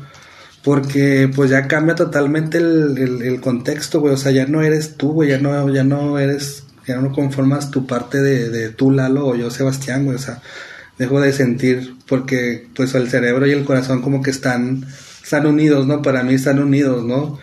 [0.68, 4.14] Porque pues ya cambia totalmente el, el, el contexto, güey.
[4.14, 5.30] O sea, ya no eres tú, güey.
[5.30, 9.36] Ya no, ya no eres, ya no conformas tu parte de, de tú, Lalo, o
[9.38, 10.18] yo, Sebastián, güey.
[10.18, 10.42] O sea,
[10.98, 14.86] dejo de sentir porque pues el cerebro y el corazón como que están,
[15.24, 16.02] están unidos, ¿no?
[16.02, 17.40] Para mí están unidos, ¿no?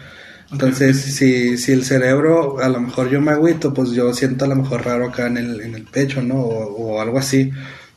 [0.53, 4.49] Entonces, si, si el cerebro, a lo mejor yo me agüito, pues yo siento a
[4.49, 6.35] lo mejor raro acá en el, en el pecho, ¿no?
[6.43, 7.51] O, o algo así.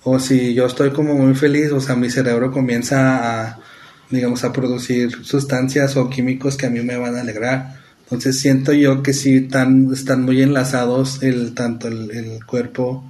[0.04, 3.60] O si yo estoy como muy feliz, o sea, mi cerebro comienza a,
[4.10, 7.78] digamos, a producir sustancias o químicos que a mí me van a alegrar.
[8.04, 13.04] Entonces siento yo que sí están, están muy enlazados el, tanto el, el cuerpo,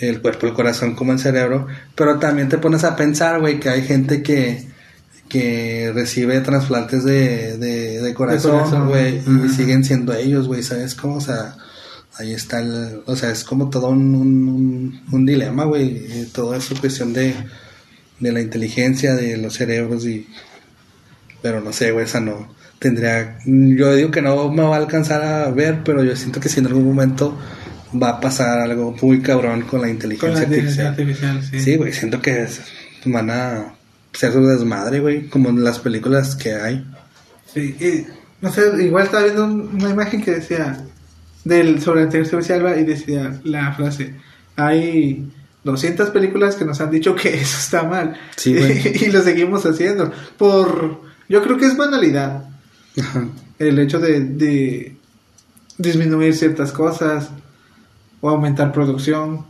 [0.00, 1.66] el cuerpo, el corazón como el cerebro.
[1.94, 4.68] Pero también te pones a pensar, güey, que hay gente que,
[5.28, 9.48] que recibe trasplantes de, de, de corazón, güey, y Ajá.
[9.56, 11.16] siguen siendo ellos, güey, ¿sabes cómo?
[11.16, 11.56] O sea,
[12.18, 16.74] ahí está el, o sea, es como todo un, un, un- dilema, güey, todo eso
[16.80, 17.34] cuestión de,
[18.20, 20.26] de la inteligencia, de los cerebros y,
[21.42, 25.22] pero no sé, güey, esa no, tendría, yo digo que no me va a alcanzar
[25.22, 27.38] a ver, pero yo siento que si en algún momento
[28.00, 31.30] va a pasar algo muy cabrón con la Con inteligencia la inteligencia artificial.
[31.36, 31.64] artificial, sí.
[31.72, 32.60] Sí, güey, siento que es-
[33.04, 33.74] van a
[34.12, 36.84] ser su desmadre, güey, como en las películas que hay.
[37.52, 38.06] Sí, y,
[38.42, 40.84] no sé, igual estaba viendo un- una imagen que decía
[41.44, 44.14] del sobre la inteligencia artificial y decía la frase,
[44.56, 45.30] hay
[45.68, 48.54] 200 películas que nos han dicho que eso está mal Sí,
[49.00, 52.44] y, lo seguimos haciendo por yo creo que es banalidad
[53.00, 53.26] Ajá.
[53.58, 54.96] el hecho de, de
[55.76, 57.30] disminuir ciertas cosas
[58.20, 59.46] o aumentar producción,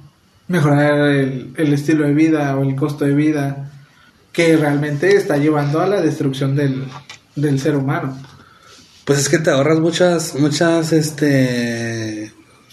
[0.46, 3.70] mejorar el, el estilo de vida o el costo de vida
[4.32, 6.84] que realmente está llevando a la destrucción del,
[7.34, 8.16] del ser humano.
[9.04, 12.32] Pues es que te ahorras muchas, muchas, este,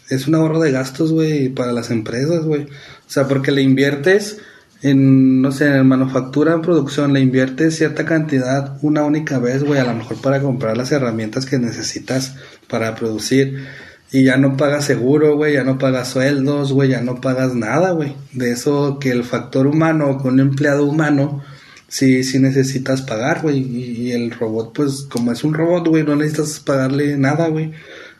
[0.09, 2.67] es un ahorro de gastos, güey, para las empresas, güey.
[3.07, 4.39] O sea, porque le inviertes
[4.81, 9.79] en, no sé, en manufactura, en producción, le inviertes cierta cantidad una única vez, güey,
[9.79, 12.35] a lo mejor para comprar las herramientas que necesitas
[12.67, 13.65] para producir.
[14.11, 17.91] Y ya no pagas seguro, güey, ya no pagas sueldos, güey, ya no pagas nada,
[17.91, 18.15] güey.
[18.33, 21.43] De eso que el factor humano, con un empleado humano,
[21.87, 23.57] sí, sí necesitas pagar, güey.
[23.57, 27.71] Y, y el robot, pues, como es un robot, güey, no necesitas pagarle nada, güey.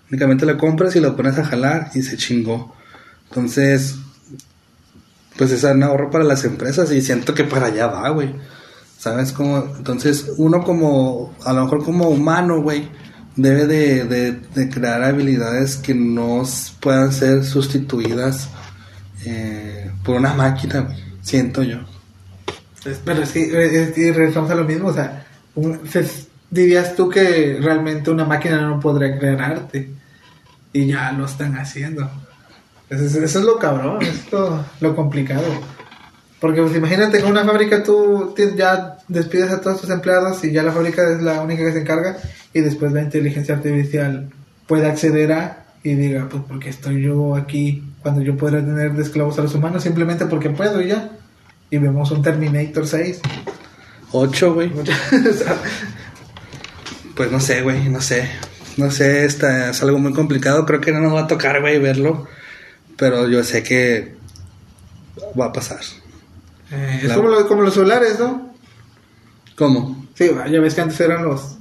[0.09, 2.75] Únicamente lo compras y lo pones a jalar y se chingó.
[3.29, 3.97] Entonces,
[5.38, 8.36] pues es un ahorro para las empresas y siento que para allá va, güey.
[8.97, 9.75] ¿Sabes cómo?
[9.77, 12.89] Entonces, uno como, a lo mejor como humano, güey,
[13.36, 16.43] debe de, de, crear habilidades que no
[16.79, 18.49] puedan ser sustituidas
[19.25, 21.79] eh, por una máquina, güey, siento yo.
[23.03, 25.25] Pero es que, eh, es regresamos a lo mismo, o sea,
[25.55, 25.81] un-
[26.49, 29.89] dirías tú que realmente una máquina no podría crear arte
[30.71, 32.09] y ya lo están haciendo.
[32.89, 35.43] Eso es, eso es lo cabrón, es lo, lo complicado.
[36.39, 40.63] Porque pues, imagínate que una fábrica tú ya despides a todos tus empleados y ya
[40.63, 42.17] la fábrica es la única que se encarga
[42.53, 44.29] y después la inteligencia artificial
[44.67, 49.03] puede acceder a y diga, pues porque estoy yo aquí cuando yo podría tener de
[49.03, 51.11] esclavos a los humanos simplemente porque puedo y ya.
[51.69, 53.21] Y vemos un Terminator 6.
[54.11, 54.71] Ocho, güey.
[54.77, 54.86] O
[55.33, 55.57] sea,
[57.15, 58.29] Pues no sé, güey, no sé.
[58.77, 60.65] No sé, esta es algo muy complicado.
[60.65, 62.27] Creo que no nos va a tocar, güey, verlo.
[62.98, 64.16] Pero yo sé que
[65.39, 65.80] va a pasar.
[66.72, 68.54] eh, es como, lo- como los solares, ¿no?
[69.56, 70.06] ¿Cómo?
[70.16, 71.58] Sí, ya ves que antes eran los,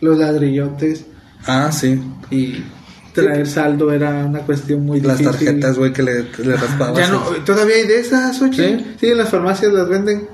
[0.00, 1.04] los ladrillotes
[1.46, 2.00] Ah, sí.
[2.30, 2.64] y
[3.12, 5.46] traer saldo era una cuestión muy Las difícil.
[5.46, 6.98] tarjetas, güey, que le, le raspabas.
[6.98, 8.78] Ya no, todavía hay de esas, oye.
[8.78, 8.96] ¿Sí?
[9.00, 10.28] Sí, en las farmacias las venden.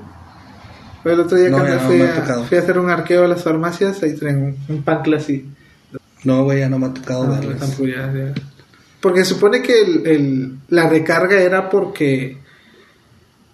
[1.05, 2.43] El otro día No, fui, a, tocado.
[2.45, 5.45] fui a hacer un arqueo a las farmacias, ahí traen un, un pan así.
[6.23, 7.59] No, güey, ya no me ha tocado No, verlas.
[7.59, 8.33] tampoco ya- ya.
[9.03, 12.37] Porque se supone que el, el- la recarga era porque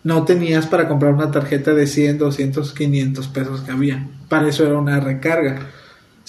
[0.04, 4.08] no tenías para comprar una tarjeta de 100, 200, 500 pesos que había.
[4.30, 5.60] Para eso era una recarga.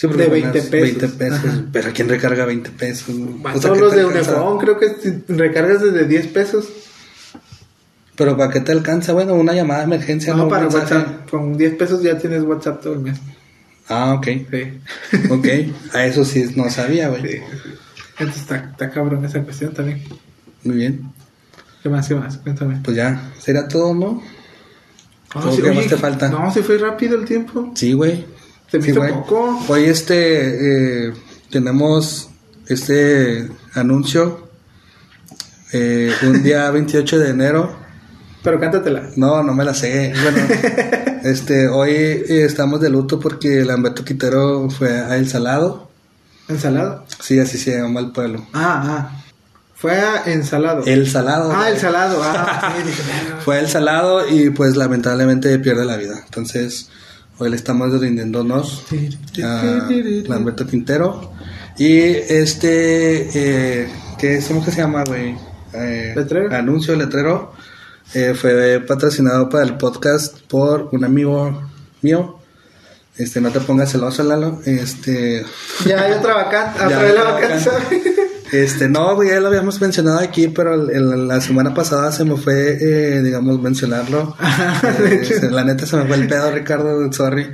[0.00, 0.70] De ponías 20 pesos.
[0.70, 1.44] 20 pesos.
[1.44, 1.64] Ajá.
[1.70, 3.14] Pero ¿quién recarga 20 pesos?
[3.42, 4.42] Para O sea, todos ¿qué los de alcanza?
[4.42, 6.68] Unifón, creo que recargas desde 10 pesos.
[8.16, 9.12] Pero ¿para qué te alcanza?
[9.12, 10.34] Bueno, una llamada de emergencia.
[10.34, 10.94] No, un para mensaje.
[10.94, 11.28] WhatsApp.
[11.30, 13.18] Con 10 pesos ya tienes WhatsApp todo el mes.
[13.88, 14.26] Ah, ok.
[14.50, 14.80] Sí.
[15.30, 15.46] Ok.
[15.94, 17.22] A eso sí no sabía, güey.
[17.22, 17.36] Sí.
[18.20, 20.02] Entonces está, está cabrón esa cuestión también.
[20.64, 21.10] Muy bien.
[21.82, 22.06] ¿Qué más?
[22.06, 22.36] ¿Qué más?
[22.38, 22.80] Cuéntame.
[22.84, 24.22] Pues ya, ¿será todo, no?
[25.32, 26.28] ¿Cómo sí, que oye, más te falta?
[26.28, 27.72] No, si fue rápido el tiempo.
[27.74, 28.26] Sí, güey.
[28.70, 29.12] Se Sí, güey.
[29.12, 29.58] poco.
[29.68, 31.12] Hoy este eh,
[31.50, 32.28] tenemos
[32.68, 34.48] este anuncio
[35.72, 37.76] eh, un día 28 de enero.
[38.42, 39.10] Pero cántatela.
[39.16, 40.12] No, no me la sé.
[40.22, 40.38] Bueno,
[41.24, 45.89] este hoy eh, estamos de luto porque Lamberto Quintero fue a El Salado.
[46.50, 47.04] ¿Ensalado?
[47.20, 48.46] Sí, así se llama el pueblo.
[48.52, 49.22] Ah, ah.
[49.74, 50.84] Fue a ensalado.
[50.84, 51.52] El Salado.
[51.54, 52.20] Ah, el salado.
[52.22, 52.92] Ah, sí.
[53.44, 56.20] Fue El Salado y pues lamentablemente pierde la vida.
[56.22, 56.90] Entonces
[57.38, 58.84] hoy le estamos rindiéndonos
[59.42, 59.88] a
[60.26, 61.32] Lamberto Quintero.
[61.78, 63.30] Y este,
[63.84, 63.88] eh,
[64.18, 65.34] ¿qué, ¿cómo que se llama, güey?
[65.72, 66.54] Eh, ¿Letrero?
[66.54, 67.52] Anuncio, letrero.
[68.12, 71.62] eh, fue patrocinado para el podcast por un amigo
[72.02, 72.39] mío.
[73.20, 74.60] Este, no te pongas celoso, Lalo.
[74.64, 75.44] Este,
[75.86, 76.84] Ya hay otra vacante.
[76.84, 77.70] Otra vez la vacante.
[78.52, 82.24] este, no, güey, ya lo habíamos mencionado aquí, pero el- el- la semana pasada se
[82.24, 84.36] me fue, eh, digamos, mencionarlo.
[85.04, 87.48] Eh, se- la neta se me fue el pedo, Ricardo, sorry.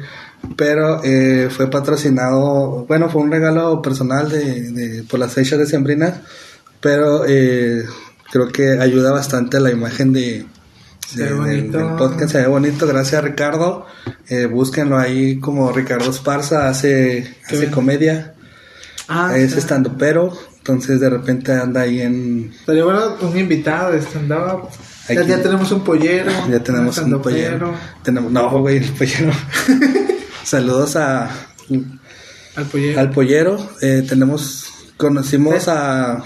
[0.56, 5.66] Pero eh, fue patrocinado, bueno, fue un regalo personal de, de- por las fechas de
[5.66, 6.22] Sembrina,
[6.80, 7.84] pero eh,
[8.30, 10.46] creo que ayuda bastante a la imagen de,
[11.06, 12.32] Se ve del podcast.
[12.32, 13.86] Se ve bonito, gracias Ricardo.
[14.28, 17.70] Eh, búsquenlo ahí como Ricardo Esparza, hace, hace bien.
[17.70, 18.34] comedia
[19.08, 23.98] Ah, es estando pero entonces de repente anda ahí en Estaría bueno un invitado de
[24.00, 24.68] stand-up.
[25.08, 26.32] Ya, ya tenemos un pollero.
[26.50, 29.32] ya tenemos un pollero tenemos no güey el pollero
[30.44, 31.30] saludos a
[32.56, 33.00] Al pollero.
[33.00, 36.24] al pollero Eh, tenemos conocimos a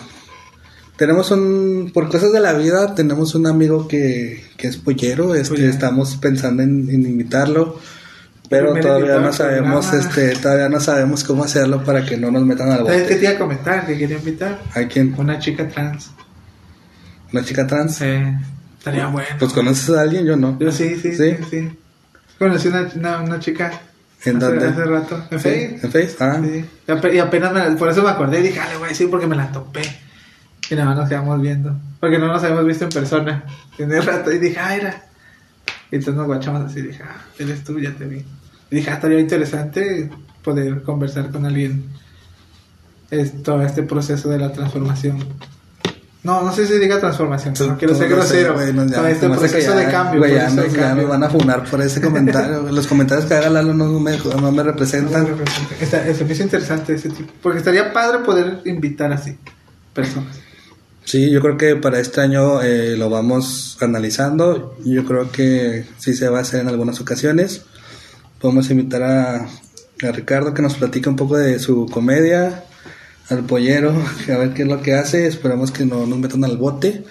[1.01, 5.67] tenemos un por cosas de la vida tenemos un amigo que, que es pollero este
[5.67, 7.79] estamos pensando en, en invitarlo
[8.51, 10.09] pero todavía no sabemos programa.
[10.09, 13.17] este todavía no sabemos cómo hacerlo para que no nos metan al ¿Sabes qué bote
[13.17, 13.87] te iba a comentar?
[13.87, 14.61] Que quería invitar.
[14.75, 15.15] ¿a quién?
[15.17, 16.11] Una chica trans.
[17.33, 18.01] ¿una chica trans?
[18.03, 18.39] Eh,
[18.79, 19.29] estaría bueno.
[19.39, 20.59] Pues conoces a alguien, yo no.
[20.59, 21.31] Yo sí, sí, ¿Sí?
[21.39, 21.45] sí.
[21.51, 21.79] sí.
[22.39, 23.71] Conocí una, una, una chica.
[24.25, 24.67] ¿En hace, dónde?
[24.69, 25.25] Hace rato.
[25.31, 25.49] En ¿Sí?
[25.49, 25.81] Facebook.
[25.85, 26.17] ¿En Face?
[26.21, 26.65] Ah, Sí.
[26.89, 28.87] Y ape- Y apenas me la- por eso me acordé y dije, ah, le voy
[28.87, 29.81] a decir porque me la topé.
[30.71, 31.77] Y nada más nos quedamos viendo.
[31.99, 33.45] Porque no nos habíamos visto en persona.
[33.77, 34.31] Tiene rato.
[34.33, 35.03] Y dije, ah, era.
[35.91, 36.81] Y entonces nos guachamos así.
[36.81, 38.25] Dije, ah, eres tú, ya te vi.
[38.71, 40.09] Y dije, ah, estaría interesante
[40.45, 41.85] poder conversar con alguien.
[43.11, 45.19] Es todo este proceso de la transformación.
[46.23, 47.55] No, no sé si diga transformación.
[47.59, 48.55] No quiero ser Tú no sé, grosero.
[48.55, 50.21] güey, no, este me proceso ya, de cambio.
[50.21, 51.03] güey, ya, nos, de ya cambio.
[51.03, 52.63] nos van a funar por ese comentario.
[52.71, 55.27] Los comentarios que haga Lalo no me, no me representan.
[55.81, 57.33] Está, se me hizo interesante ese tipo.
[57.43, 59.37] Porque estaría padre poder invitar así
[59.95, 60.39] personas.
[61.05, 64.77] Sí, yo creo que para este año eh, lo vamos analizando.
[64.85, 67.63] Yo creo que sí se va a hacer en algunas ocasiones.
[68.41, 69.49] Podemos invitar a,
[70.13, 72.65] Ricardo que nos platique un poco de su comedia,
[73.29, 73.93] al pollero,
[74.33, 75.27] a ver qué es lo que hace.
[75.27, 77.05] Esperamos que no nos metan al bote.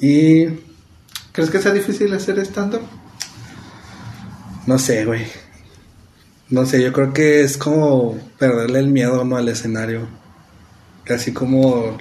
[0.00, 0.58] Y ¿Qué
[1.32, 2.82] ¿Crees que sea difícil hacer stand-up?
[4.66, 5.26] No sé, güey.
[6.48, 9.36] No sé, yo creo que es como perderle el miedo ¿no?
[9.36, 10.08] al escenario.
[11.04, 11.96] Casi como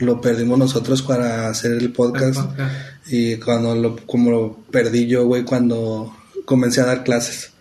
[0.00, 2.38] lo perdimos nosotros para hacer el podcast.
[2.38, 2.74] El podcast.
[3.08, 7.52] Y cuando lo, como lo perdí yo, güey, cuando comencé a dar clases.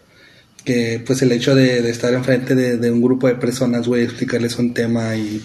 [0.64, 4.04] Que pues el hecho de, de estar enfrente de, de un grupo de personas, güey,
[4.04, 5.42] explicarles un tema y,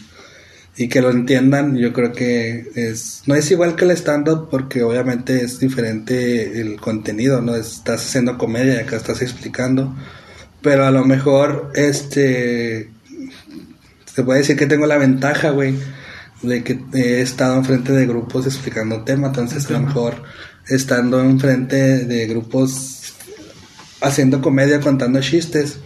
[0.77, 4.83] y que lo entiendan, yo creo que es no es igual que el stand-up porque
[4.83, 7.55] obviamente es diferente el contenido, ¿no?
[7.55, 9.95] Estás haciendo comedia y acá estás explicando.
[10.63, 12.89] Pero a lo mejor, este,
[14.15, 15.75] se puede decir que tengo la ventaja, güey,
[16.43, 20.23] de que he estado enfrente de grupos explicando temas, entonces a lo mejor
[20.69, 23.15] estando enfrente de grupos
[24.01, 25.79] haciendo comedia, contando chistes,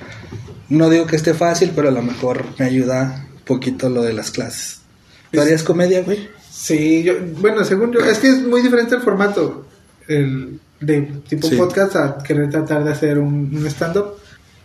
[0.68, 4.12] no digo que esté fácil, pero a lo mejor me ayuda un poquito lo de
[4.14, 4.80] las clases.
[5.30, 6.28] ¿Tú harías comedia, güey?
[6.50, 9.66] Sí, yo, bueno, según yo, es que es muy diferente el formato
[10.08, 11.56] el de tipo Sí.
[11.56, 14.14] podcast a querer tratar de hacer un, un stand-up,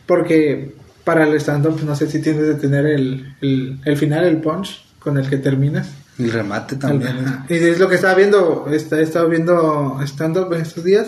[0.05, 0.73] porque
[1.03, 4.83] para el stand-up no sé si tienes de tener el, el, el final, el punch
[5.01, 5.89] con el que terminas.
[6.19, 7.15] El remate también.
[7.49, 11.07] Y es lo que estaba viendo, está- he estado viendo stand-up en estos días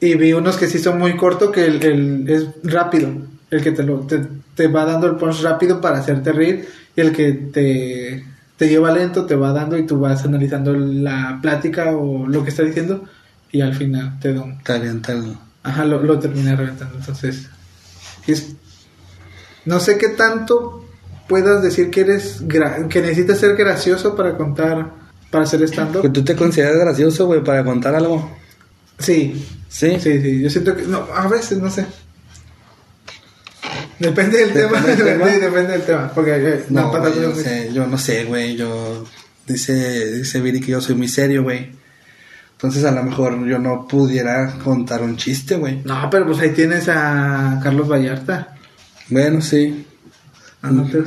[0.00, 3.08] y vi unos que sí son muy cortos, que el, el- es rápido,
[3.50, 4.20] el que te, lo, te,
[4.54, 8.24] te va dando el punch rápido para hacerte reír y el que te,
[8.56, 12.50] te lleva lento te va dando y tú vas analizando la plática o lo que
[12.50, 13.04] está diciendo
[13.50, 14.58] y al final te da un...
[14.62, 14.62] Te
[15.62, 16.96] Ajá, lo, lo terminé reventando.
[16.98, 17.48] Entonces,
[18.26, 18.54] es,
[19.64, 20.85] no sé qué tanto
[21.28, 24.90] puedas decir que eres gra- que necesitas ser gracioso para contar,
[25.30, 26.10] para hacer stand-up.
[26.12, 28.30] ¿Tú te consideras gracioso, güey, para contar algo?
[28.98, 29.98] Sí, ¿Sí?
[30.00, 30.40] sí, sí.
[30.42, 31.86] Yo siento que, no, a veces, no sé.
[33.98, 35.30] Depende del tema, Depende del tema.
[35.30, 36.10] sí, depende del tema.
[36.14, 38.56] Porque eh, No, pata güey, yo, muy- sé, yo no sé, güey.
[38.56, 39.04] Yo.
[39.46, 41.70] Dice, dice Viri que yo soy muy serio, güey.
[42.52, 45.82] Entonces a lo mejor yo no pudiera contar un chiste, güey.
[45.84, 48.56] No, pero pues ahí tienes a Carlos Vallarta.
[49.08, 49.86] Bueno, sí.
[50.62, 50.98] Ah, no, te-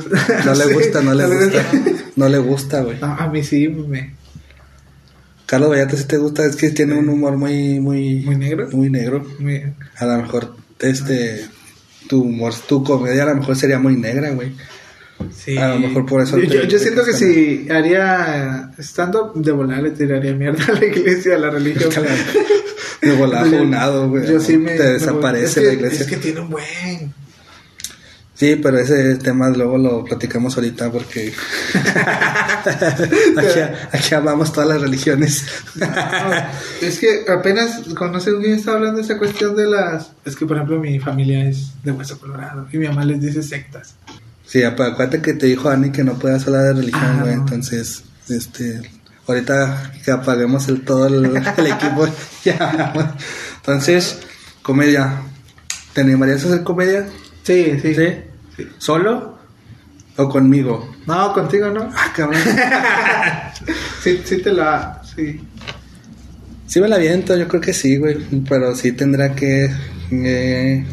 [0.44, 1.64] No le gusta, no le gusta.
[2.16, 2.98] No le gusta, güey.
[3.00, 4.14] No, a mí sí, me,
[5.46, 8.68] Carlos Vallarta sí te gusta, es que tiene un humor muy, muy, muy negro.
[8.72, 9.26] muy negro.
[9.98, 11.44] A lo mejor, este,
[12.08, 14.52] tu humor, tu comedia a lo mejor sería muy negra, güey.
[15.36, 15.58] Sí.
[15.58, 20.32] A lo mejor por eso Yo, siento que si haría stand-up, de volar le tiraría
[20.34, 21.90] mierda a la iglesia, a la religión.
[23.02, 24.26] De Yo- funado, güey.
[24.28, 24.76] Yo sí me.
[24.76, 26.00] Te desaparece es que- la iglesia.
[26.02, 27.12] Es que tiene un buen.
[28.40, 31.30] Sí, pero ese tema luego lo platicamos ahorita porque
[33.36, 33.60] aquí,
[33.92, 35.44] aquí hablamos todas las religiones.
[35.74, 35.86] No,
[36.80, 40.12] es que apenas conoces bien estaba hablando de esa cuestión de las.
[40.24, 43.42] Es que, por ejemplo, mi familia es de hueso colorado y mi mamá les dice
[43.42, 43.94] sectas.
[44.46, 47.36] Sí, acuérdate que te dijo Ani que no puedas hablar de religión, Ah, güey.
[47.36, 47.42] no.
[47.42, 48.80] Entonces, este,
[49.26, 52.08] ahorita que apaguemos el, todo el, el equipo,
[52.44, 52.94] ya.
[53.56, 54.18] Entonces,
[54.62, 55.22] comedia.
[55.92, 57.06] ¿Te animarías a hacer comedia?
[57.42, 57.94] Sí, sí.
[57.94, 58.06] ¿Sí?
[58.78, 59.38] ¿Solo?
[60.16, 60.94] ¿O conmigo?
[61.06, 61.88] No, contigo no.
[61.94, 62.40] Ah, cabrón.
[64.02, 65.02] Sí, sí te la.
[65.14, 65.38] Sí.
[66.66, 68.16] Sí me la aviento, yo creo que sí, güey.
[68.48, 69.70] Pero sí tendrá que...
[70.10, 70.86] eh,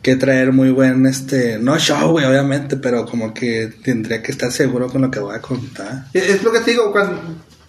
[0.00, 1.58] que traer muy buen, este...
[1.58, 5.34] No show, güey, obviamente, pero como que tendría que estar seguro con lo que voy
[5.34, 6.06] a contar.
[6.12, 7.20] Es es lo que te digo, cuando,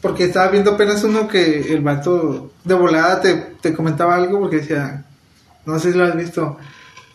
[0.02, 4.58] porque estaba viendo apenas uno que el vato de volada te, te comentaba algo porque
[4.58, 5.04] decía,
[5.66, 6.60] no sé si lo has visto,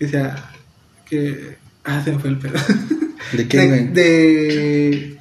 [0.00, 0.34] decía
[1.08, 1.56] que...
[1.84, 2.54] Ah, se me fue el pedo.
[3.32, 3.88] ¿De quién, De, güey?
[3.92, 5.18] de-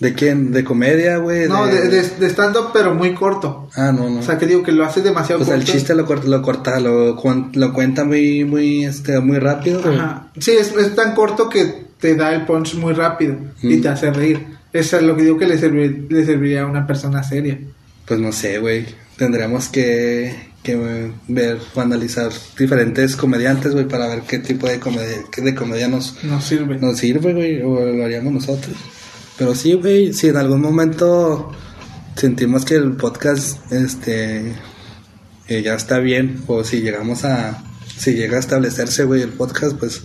[0.00, 0.52] ¿De quién?
[0.52, 1.48] ¿De comedia, güey?
[1.48, 3.68] no, de, de, de stand-up, pero muy corto.
[3.74, 4.20] Ah, no, no.
[4.20, 5.72] O sea, que digo que lo hace demasiado o sea, el corto.
[5.72, 7.20] chiste lo corta, lo corta, lo,
[7.52, 9.80] lo cuenta muy, muy, este, muy rápido.
[9.84, 10.28] Ajá.
[10.38, 13.82] Sí, es, es tan corto que te da el punch muy rápido y Mm.
[13.82, 14.46] te hace reír.
[14.72, 17.58] Eso es lo que digo que le, servir- le serviría a una persona seria.
[18.06, 18.86] Pues no sé, güey.
[19.16, 20.32] Tendríamos que,
[20.62, 25.54] que ver o analizar diferentes comediantes, güey, para ver qué tipo de comedia, qué de
[25.54, 26.78] comedia nos, No sirve.
[26.78, 28.76] nos sirve, güey, o lo haríamos nosotros.
[29.38, 31.52] Pero sí, güey, si en algún momento
[32.16, 34.52] sentimos que el podcast, este,
[35.46, 37.62] eh, ya está bien, o si llegamos a,
[37.96, 40.02] si llega a establecerse, güey, el podcast, pues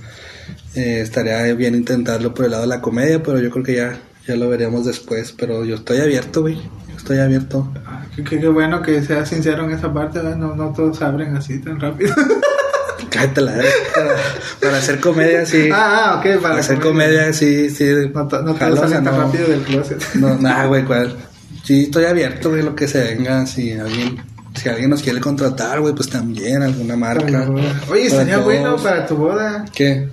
[0.76, 4.00] eh, estaría bien intentarlo por el lado de la comedia, pero yo creo que ya,
[4.28, 5.34] ya lo veremos después.
[5.38, 6.60] Pero yo estoy abierto, güey,
[7.04, 7.70] estoy abierto.
[7.86, 11.80] Ah, qué, bueno que sea sincero en esa parte, no, no todos abren así tan
[11.80, 12.16] rápido.
[13.10, 13.70] Cállate la verga.
[13.94, 14.16] para,
[14.62, 15.70] para hacer comedia, sí.
[15.72, 17.86] ah, ah, ok, para para hacer comedia, sí, sí.
[18.14, 20.02] No, to- no tan no- rápido del closet.
[20.16, 21.16] No, nada, güey, cuál.
[21.64, 23.46] Sí, estoy abierto, güey, lo que se venga.
[23.46, 24.24] Si alguien,
[24.56, 27.48] si alguien nos quiere contratar, güey, pues también, alguna marca.
[27.90, 30.08] Oye, sería bueno para tu boda ¿Qué?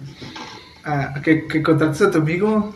[0.84, 2.74] ah, que, que contrates a tu amigo.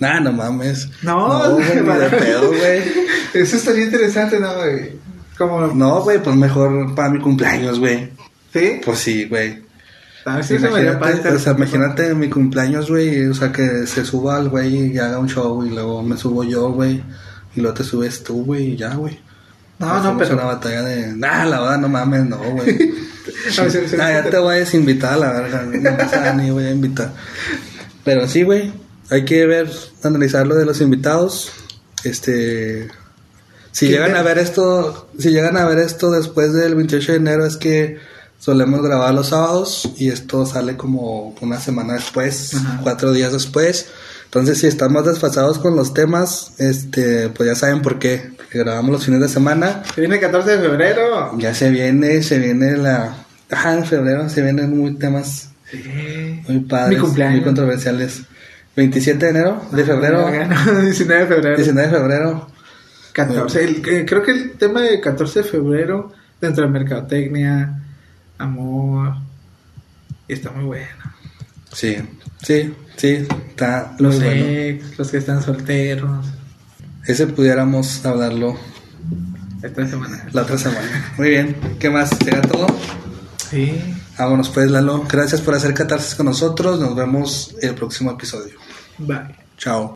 [0.00, 0.88] Nah, no mames.
[1.02, 2.82] No, no güey, ni de pedo, güey.
[3.34, 4.54] Eso estaría interesante, ¿no?
[4.54, 4.92] güey?
[5.36, 8.10] Como, No, güey, pues mejor para mi cumpleaños, güey.
[8.52, 8.80] ¿Sí?
[8.84, 9.62] Pues sí, güey.
[10.24, 13.34] A ver si se me dio para Imagínate, o sea, imagínate mi cumpleaños, güey, o
[13.34, 16.70] sea, que se suba el güey y haga un show y luego me subo yo,
[16.70, 17.02] güey,
[17.54, 19.18] y luego te subes tú, güey, y ya, güey.
[19.78, 20.34] No, no, pero.
[20.34, 22.92] una batalla de, nah, la verdad, no mames, no, güey.
[23.50, 27.12] Si- nah, ya te voy a desinvitar, la verdad, no pasa ni voy a invitar.
[28.04, 28.72] Pero sí, güey,
[29.10, 29.70] hay que ver,
[30.02, 31.52] analizar lo de los invitados,
[32.04, 32.88] este...
[33.72, 37.18] Si ¿Quién llegan a ver esto, si llegan a ver esto después del 28 de
[37.18, 37.98] enero es que
[38.38, 42.80] solemos grabar los sábados y esto sale como una semana después, Ajá.
[42.82, 43.86] cuatro días después.
[44.24, 48.30] Entonces, si estamos desfasados con los temas, este, pues ya saben por qué.
[48.50, 49.82] Que grabamos los fines de semana.
[49.94, 51.38] Se viene el 14 de febrero.
[51.38, 53.24] Ya se viene, se viene la...
[53.50, 56.42] Ajá, en febrero se vienen muy temas Sí.
[56.48, 58.22] muy padres, muy controversiales.
[58.76, 61.56] 27 de enero, de febrero, No, 19 de febrero.
[61.56, 62.48] 19 de febrero.
[63.26, 63.64] 14.
[63.64, 67.82] el- eh, creo que el tema de 14 de febrero, dentro de mercadotecnia,
[68.38, 69.14] amor,
[70.28, 70.86] está muy bueno.
[71.72, 71.96] Sí,
[72.42, 74.84] sí, sí, está Los muy bueno.
[74.96, 76.26] los que están solteros,
[77.06, 78.56] Ese pudiéramos hablarlo
[79.62, 80.26] esta semana.
[80.32, 81.12] la otra semana.
[81.18, 82.10] Muy bien, ¿qué más?
[82.22, 82.66] ¿Será todo?
[83.50, 83.80] Sí.
[84.18, 85.04] Vámonos pues, Lalo.
[85.10, 86.80] Gracias por hacer catarsis con nosotros.
[86.80, 88.54] Nos vemos el próximo episodio.
[88.98, 89.34] Bye.
[89.56, 89.86] Chao.